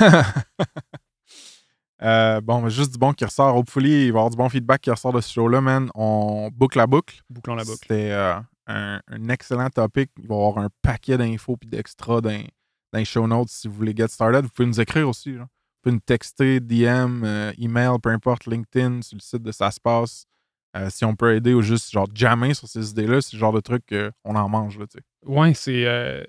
[2.04, 3.56] Euh, bon, juste du bon qui ressort.
[3.56, 5.89] Hopefully, il va y avoir du bon feedback qui ressort de ce show-là, man.
[5.95, 7.22] On boucle la boucle.
[7.28, 7.80] Bouclons la boucle.
[7.82, 8.36] C'était euh,
[8.68, 10.12] un, un excellent topic.
[10.20, 12.30] Il va y avoir un paquet d'infos et d'extras dans,
[12.93, 14.43] dans les show notes si vous voulez get started.
[14.43, 15.34] Vous pouvez nous écrire aussi.
[15.34, 15.48] genre.
[15.48, 19.72] Vous pouvez nous texter, DM, euh, email, peu importe, LinkedIn, sur le site de Ça
[19.72, 20.26] se passe.
[20.78, 23.53] Euh, si on peut aider ou juste genre jammer sur ces idées-là, c'est le genre
[23.53, 24.78] de truc qu'on en mange.
[24.78, 24.86] Là.
[25.25, 26.23] Ouais, c'est euh,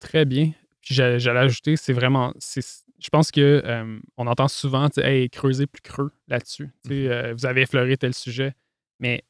[0.00, 0.52] très bien.
[0.80, 2.32] Puis j'a- j'allais ajouter, c'est vraiment.
[2.38, 6.70] Je pense que euh, on entend souvent, hey, creuser plus creux là-dessus.
[6.84, 8.54] Tu sais, euh, vous avez effleuré tel sujet,
[8.98, 9.24] mais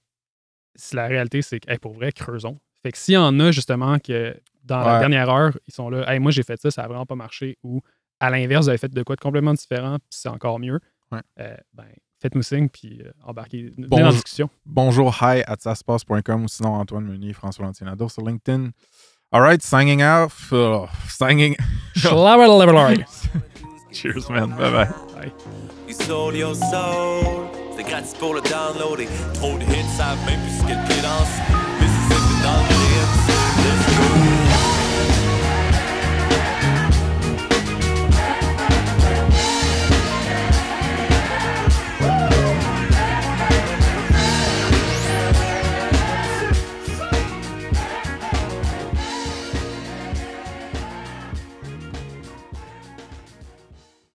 [0.93, 2.59] la réalité, c'est que hey, pour vrai, creusons.
[2.83, 6.11] Fait que s'il y en a justement que dans la dernière heure, ils sont là.
[6.13, 7.59] Hey, moi, j'ai fait ça, ça a vraiment pas marché.
[7.63, 7.81] Ou
[8.21, 10.81] à l'inverse, vous avez fait de quoi de complètement différent, puis c'est encore mieux.
[11.11, 11.21] Ouais.
[11.37, 11.87] Ben,
[12.21, 13.73] faites-nous signe, puis euh, embarquez.
[13.77, 14.49] Bon, dans la discussion.
[14.67, 18.71] Bonjour, hi at saspace.com ou sinon Antoine Meunier, François Lantinado sur LinkedIn.
[19.33, 20.53] All right, signing off.
[20.53, 21.57] Oh, signing.
[23.93, 24.51] Cheers, man.
[24.51, 24.89] Bye bye.
[25.15, 25.33] Bye.
[25.87, 27.49] You sold your soul.
[27.77, 29.09] C'est gratis pour le downloader.
[29.35, 31.29] Trop de hits, savent même plus ce qu'elle pédance.
[31.81, 33.41] Mississippi dans le hits.
[33.65, 34.40] Let's go.